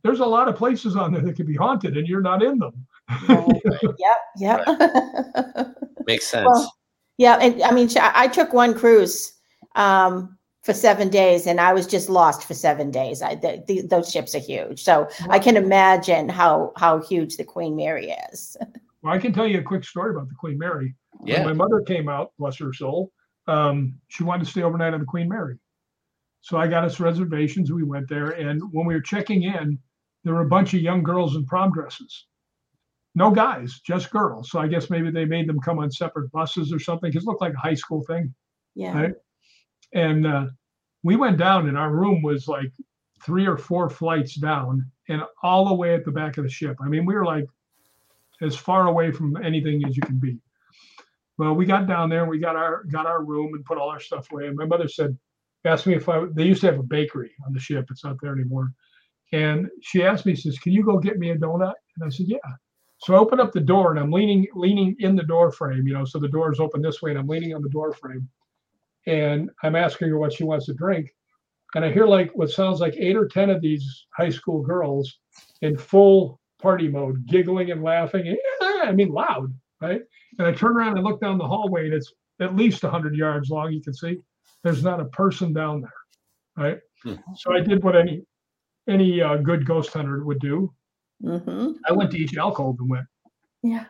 [0.02, 2.58] There's a lot of places on there that could be haunted, and you're not in
[2.58, 2.86] them.
[3.28, 4.16] Yep.
[4.38, 5.76] Yep.
[6.06, 6.48] Makes sense.
[6.50, 6.72] Well,
[7.18, 9.32] yeah, and I mean, I I took one cruise
[9.76, 13.22] um, for seven days, and I was just lost for seven days.
[13.22, 17.44] I the, the, those ships are huge, so I can imagine how how huge the
[17.44, 18.56] Queen Mary is.
[19.02, 20.94] Well, I can tell you a quick story about the Queen Mary.
[21.24, 21.44] Yeah.
[21.44, 23.10] When my mother came out, bless her soul,
[23.46, 25.56] um, she wanted to stay overnight on the Queen Mary.
[26.40, 27.72] So I got us reservations.
[27.72, 29.78] We went there, and when we were checking in,
[30.24, 32.26] there were a bunch of young girls in prom dresses.
[33.14, 34.50] No guys, just girls.
[34.50, 37.10] So I guess maybe they made them come on separate buses or something.
[37.10, 38.34] Because it looked like a high school thing.
[38.74, 38.98] Yeah.
[38.98, 39.14] Right.
[39.92, 40.46] And uh,
[41.02, 42.72] we went down, and our room was like
[43.24, 46.76] three or four flights down and all the way at the back of the ship.
[46.80, 47.46] I mean, we were like
[48.40, 50.38] as far away from anything as you can be.
[51.38, 53.88] Well, we got down there and we got our got our room and put all
[53.88, 54.46] our stuff away.
[54.46, 55.16] And my mother said,
[55.64, 57.86] asked me if I they used to have a bakery on the ship.
[57.90, 58.72] It's not there anymore.
[59.32, 61.74] And she asked me, says, Can you go get me a donut?
[61.96, 62.38] And I said, Yeah.
[62.98, 65.94] So I open up the door and I'm leaning leaning in the door frame, you
[65.94, 68.28] know, so the door is open this way and I'm leaning on the door frame.
[69.06, 71.10] And I'm asking her what she wants to drink.
[71.74, 75.18] And I hear like what sounds like eight or ten of these high school girls
[75.62, 78.28] in full party mode, giggling and laughing.
[78.28, 79.52] And, ah, I mean, loud,
[79.82, 80.00] right?
[80.38, 83.50] And I turn around and look down the hallway, and it's at least 100 yards
[83.50, 83.72] long.
[83.72, 84.18] You can see
[84.62, 86.78] there's not a person down there, right?
[87.02, 87.14] Hmm.
[87.36, 88.24] So I did what any
[88.88, 90.72] any uh, good ghost hunter would do.
[91.22, 91.72] Mm-hmm.
[91.88, 93.06] I went to each alcove and went
[93.62, 93.84] Yeah.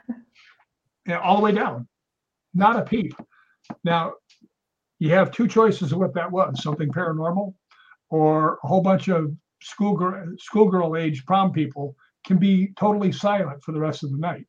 [1.07, 1.89] yeah, all the way down,
[2.53, 3.15] not a peep.
[3.85, 4.15] Now,
[4.99, 7.55] you have two choices of what that was: something paranormal,
[8.11, 13.73] or a whole bunch of schoolgirl schoolgirl age prom people can be totally silent for
[13.73, 14.47] the rest of the night.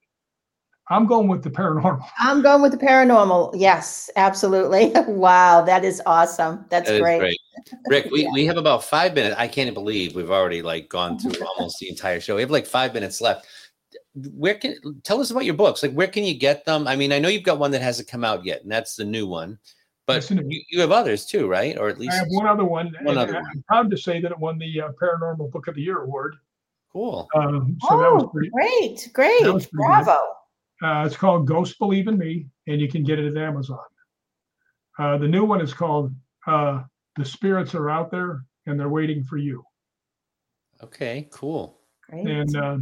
[0.94, 2.06] I'm going with the paranormal.
[2.20, 3.52] I'm going with the paranormal.
[3.56, 4.92] Yes, absolutely.
[5.08, 6.66] wow, that is awesome.
[6.70, 7.40] That's That is great.
[7.88, 9.36] Rick, we, we have about five minutes.
[9.38, 12.36] I can't believe we've already like gone through almost the entire show.
[12.36, 13.48] We have like five minutes left.
[14.36, 15.82] Where can tell us about your books?
[15.82, 16.88] Like where can you get them?
[16.88, 19.06] I mean, I know you've got one that hasn't come out yet, and that's the
[19.06, 19.58] new one.
[20.06, 21.78] But That's the new you, you have others too, right?
[21.78, 22.94] Or at least I least have one other one.
[23.04, 23.52] One other I- one.
[23.56, 26.36] I'm proud to say that it won the uh, Paranormal Book of the Year award.
[26.92, 27.28] Cool.
[27.34, 28.50] Um, so that was Oh, pretty.
[28.50, 29.42] great, great.
[29.44, 30.18] that was pretty good.
[30.84, 31.02] Bravo.
[31.02, 33.80] Uh, it's called Ghosts Believe in Me, and you can get it at Amazon.
[35.00, 36.14] Uh, the new one is called
[36.46, 36.84] uh,
[37.18, 39.64] The Spirits Are Out There and They're Waiting for You.
[40.84, 41.80] Okay, cool.
[42.10, 42.28] Great.
[42.28, 42.78] And uh,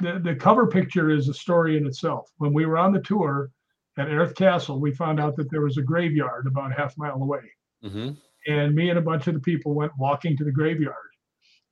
[0.00, 2.30] the, the cover picture is a story in itself.
[2.36, 3.50] When we were on the tour
[3.96, 7.20] at Airth Castle, we found out that there was a graveyard about a half mile
[7.20, 7.40] away.
[7.82, 8.10] hmm
[8.46, 10.94] And me and a bunch of the people went walking to the graveyard.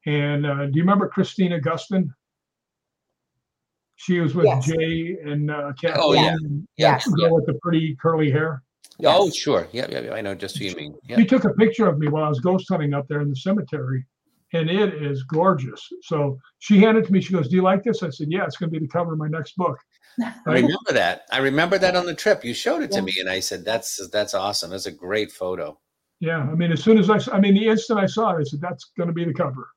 [0.07, 2.09] And uh, do you remember Christine Gustin?
[3.97, 4.67] She was with Yes.
[4.67, 6.05] Jay and uh, Kathleen.
[6.05, 6.29] Oh, yeah.
[6.33, 6.99] and Yeah.
[6.99, 8.63] the girl with the pretty curly hair.
[9.05, 9.69] Oh, sure.
[9.73, 10.15] Yeah, yeah, yeah.
[10.15, 10.95] I know just who you mean.
[11.09, 11.17] Yeah.
[11.17, 13.37] She took a picture of me while I was ghost hunting up there in the
[13.37, 14.07] cemetery,
[14.53, 15.87] and it is gorgeous.
[16.03, 17.21] So she handed it to me.
[17.21, 19.13] She goes, "Do you like this?" I said, "Yeah, it's going to be the cover
[19.13, 19.79] of my next book."
[20.23, 21.23] I remember that.
[21.31, 22.43] I remember that on the trip.
[22.45, 24.71] You showed it to me, and I said, "That's that's awesome.
[24.71, 25.79] That's a great photo."
[26.21, 28.45] Yeah, I mean, as soon as I, I mean, the instant I saw it, I
[28.45, 29.69] said, "That's going to be the cover."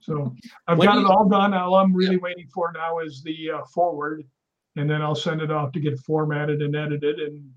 [0.00, 0.34] So
[0.66, 1.54] I've When got do it you- all done.
[1.54, 4.24] All I'm really waiting for now is the uh, forward,
[4.76, 7.50] and then I'll send it off to get formatted and edited, and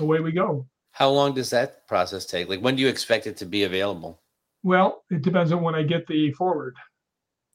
[0.00, 0.66] away we go.
[0.92, 2.48] How long does that process take?
[2.48, 4.20] Like, when do you expect it to be available,
[4.62, 6.76] Well, it depends on when I get the forward.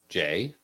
[0.10, 0.56] Jay?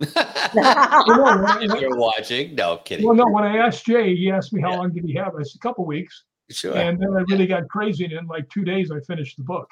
[0.54, 3.04] Well, no, if you're watching, no I'm kidding.
[3.06, 5.34] well, no, when I asked Jay, he asked me how long did he have.
[5.34, 6.24] I said a couple weeks.
[6.50, 6.76] Sure.
[6.76, 9.68] And then I really got crazy, and in like two days, I finished the book.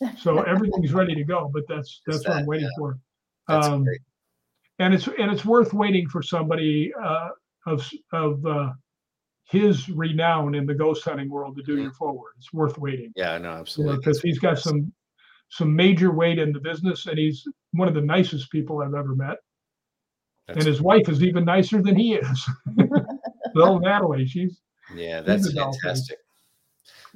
[0.18, 2.78] So everything's ready to go, but that's that's what I'm waiting yeah.
[2.78, 2.98] for.
[3.48, 4.00] That's Um, great.
[4.78, 7.28] and it's and it's worth waiting for somebody uh,
[7.66, 8.72] of of uh,
[9.44, 11.82] his renown in the ghost hunting world to do Mm-hmm.
[11.82, 12.32] your forward.
[12.38, 13.96] It's worth waiting Yeah, no, absolutely.
[13.98, 14.92] because he's got some
[15.50, 19.14] some major weight in the business, and he's one of the nicest people I've ever
[19.16, 19.36] met.
[20.46, 22.48] That's, and his wife is even nicer than he is.
[23.54, 24.60] Little Natalie, she's
[24.94, 25.80] yeah, that's a doll thing.
[25.82, 26.18] fantastic.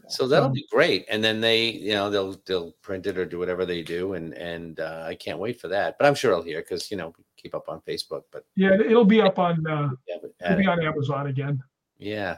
[0.09, 3.39] So that'll be great, and then they, you know, they'll they'll print it or do
[3.39, 5.97] whatever they do, and and uh, I can't wait for that.
[5.99, 8.23] But I'm sure I'll hear because you know we keep up on Facebook.
[8.31, 8.75] But yeah.
[8.75, 11.63] It'll be up on uh, yeah, it'll be on Amazon again.
[11.99, 12.37] yeah,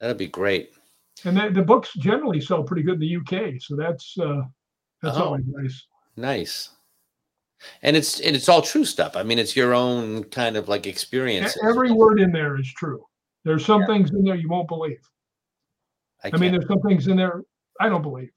[0.00, 0.72] that'll be great.
[1.24, 4.42] And the, the books generally sell pretty good in the UK, so that's uh,
[5.02, 5.24] that's Oh.
[5.24, 5.86] always nice.
[6.16, 6.70] Nice.
[7.82, 9.16] And it's and it's all true stuff.
[9.16, 11.56] I mean, it's your own kind of like experience.
[11.62, 13.04] Every word in there is true.
[13.44, 15.00] There's some things in there you won't believe.
[16.24, 17.42] I, I mean, there's some things in there
[17.80, 18.30] I don't believe,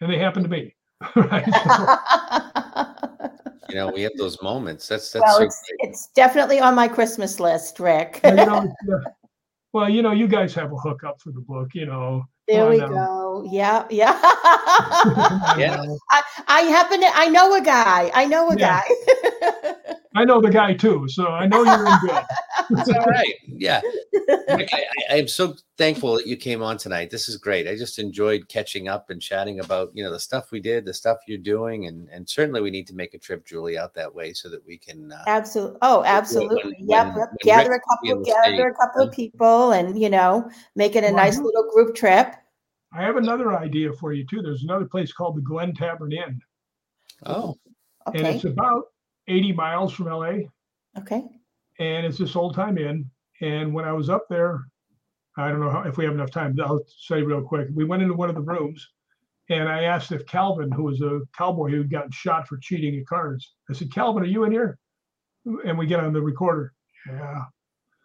[0.00, 0.74] and they happen to me.
[1.16, 1.44] right?
[1.44, 3.30] So,
[3.68, 4.88] you know, we have those moments.
[4.88, 8.20] That's that's well, so it's, it's definitely on my Christmas list, Rick.
[8.24, 9.06] you know, it's,
[9.72, 11.74] well, you know, you guys have a hookup for the book.
[11.74, 12.88] You know, there Come we now.
[12.88, 13.48] go.
[13.50, 14.18] Yeah, yeah.
[15.58, 15.84] Yeah.
[16.10, 17.10] I, I happen to.
[17.14, 18.10] I know a guy.
[18.14, 18.82] I know a Yeah.
[19.42, 19.94] guy.
[20.16, 22.22] I know the guy too, so I know you're in good.
[22.70, 23.34] It's all right.
[23.46, 23.82] Yeah.
[24.48, 27.10] Rick, I, I, I'm so thankful that you came on tonight.
[27.10, 27.68] This is great.
[27.68, 30.94] I just enjoyed catching up and chatting about, you know, the stuff we did, the
[30.94, 31.88] stuff you're doing.
[31.88, 34.64] And, and certainly we need to make a trip, Julie, out that way so that
[34.66, 35.76] we can, uh, Absolutely.
[35.82, 36.76] Oh, absolutely.
[36.78, 37.08] yep.
[37.08, 37.28] when- yep.
[37.28, 38.42] when Gather Rick a will be in couple.
[38.44, 41.68] Gather state, a couple of people, and you know, make it a Well, nice little
[41.74, 42.34] group trip.
[42.94, 44.40] I have another idea for you too.
[44.40, 46.40] There's another place called the Glen Tavern Inn,
[47.26, 47.58] oh,
[48.06, 48.36] and Okay.
[48.36, 48.84] it's about
[49.28, 50.48] 80 miles from LA.
[50.98, 51.24] Okay.
[51.78, 53.10] And it's this old time inn.
[53.40, 54.64] And when I was up there,
[55.36, 56.56] I don't know how, if we have enough time.
[56.62, 57.68] I'll say real quick.
[57.74, 58.88] We went into one of the rooms,
[59.50, 62.98] and I asked if Calvin, who was a cowboy who had gotten shot for cheating
[62.98, 64.78] at cards, I said, "Calvin, are you in here?"
[65.66, 66.72] And we get on the recorder.
[67.08, 67.42] Yeah.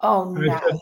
[0.02, 0.60] Oh And I no.
[0.70, 0.80] said,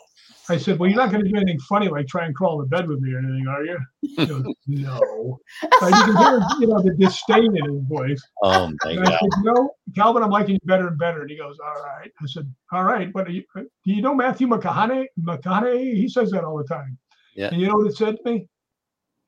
[0.50, 2.68] I said, "Well, you're not going to do anything funny like try and crawl in
[2.68, 5.38] bed with me or anything, are you?" He goes, "No."
[5.80, 8.22] But you can hear, you know, the disdain in his voice.
[8.42, 11.22] Oh my And I said, you know, Calvin, I'm liking you better and better.
[11.22, 12.10] And he goes, all right.
[12.20, 13.12] I said, all right.
[13.12, 15.06] But are you, uh, do you know Matthew McConaughey?
[15.20, 15.94] McConaughey?
[15.94, 16.98] He says that all the time.
[17.34, 17.48] Yeah.
[17.48, 18.46] And you know what it said to me?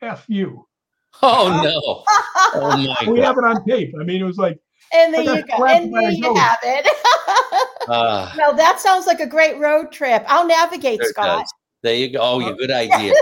[0.02, 0.66] F you.
[1.22, 2.04] Oh no.
[2.54, 3.24] Oh my we God.
[3.26, 3.94] have it on tape.
[4.00, 4.58] I mean, it was like,
[4.92, 5.64] And there you go.
[5.64, 6.86] And there you have it.
[7.88, 10.22] Ah, well, that sounds like a great road trip.
[10.28, 11.40] I'll navigate, there Scott.
[11.40, 11.52] does.
[11.82, 12.18] There you go.
[12.20, 13.12] Oh, you good idea.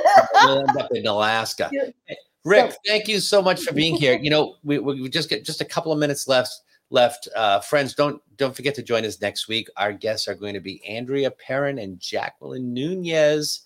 [0.42, 1.70] We'll end up in Alaska.
[2.44, 4.18] Rick, So- thank you so much for being here.
[4.20, 6.52] You know, we, we we just get just a couple of minutes left.
[6.90, 7.94] Left, uh, friends.
[7.94, 9.68] Don't don't forget to join us next week.
[9.76, 13.60] Our guests are going to be Andrea Perron and Jacqueline Nunez,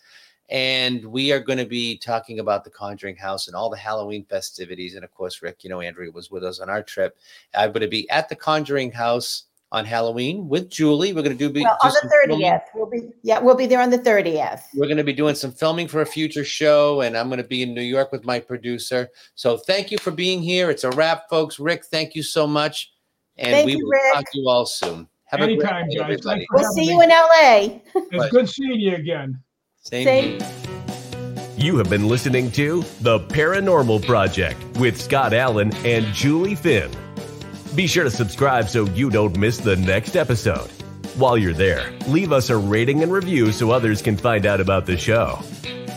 [0.53, 4.27] and we are going to be talking about the Conjuring House and all the Halloween
[4.27, 4.95] festivities.
[4.95, 7.17] And of course, Rick, you know, Andrea was with us on our trip.
[7.55, 11.15] I'm going to be at the Conjuring House on Halloween with Julie.
[11.15, 12.41] We're going to do be Well, on the some filming.
[12.45, 14.63] thirtieth, we'll be yeah, we'll be there on the thirtieth.
[14.75, 17.49] We're going to be doing some filming for a future show, and I'm going to
[17.49, 19.09] be in New York with my producer.
[19.35, 20.69] So thank you for being here.
[20.71, 21.59] It's a wrap, folks.
[21.59, 22.93] Rick, thank you so much.
[23.39, 24.13] And Thank we you, will Rick.
[24.13, 25.09] talk to you all soon.
[25.25, 26.03] Have Anytime, a great guys.
[26.03, 26.47] everybody.
[26.53, 27.81] We'll see having you in LA.
[27.95, 28.31] It's Right.
[28.31, 29.43] good seeing you again.
[29.83, 30.41] Same Same.
[31.57, 36.91] You have been listening to The Paranormal Project with Scott Allen and Julie Finn.
[37.75, 40.71] Be sure to subscribe so you don't miss the next episode.
[41.17, 44.87] While you're there, leave us a rating and review so others can find out about
[44.87, 45.41] the show.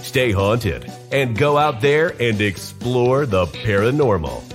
[0.01, 4.54] Stay haunted and go out there and explore the paranormal.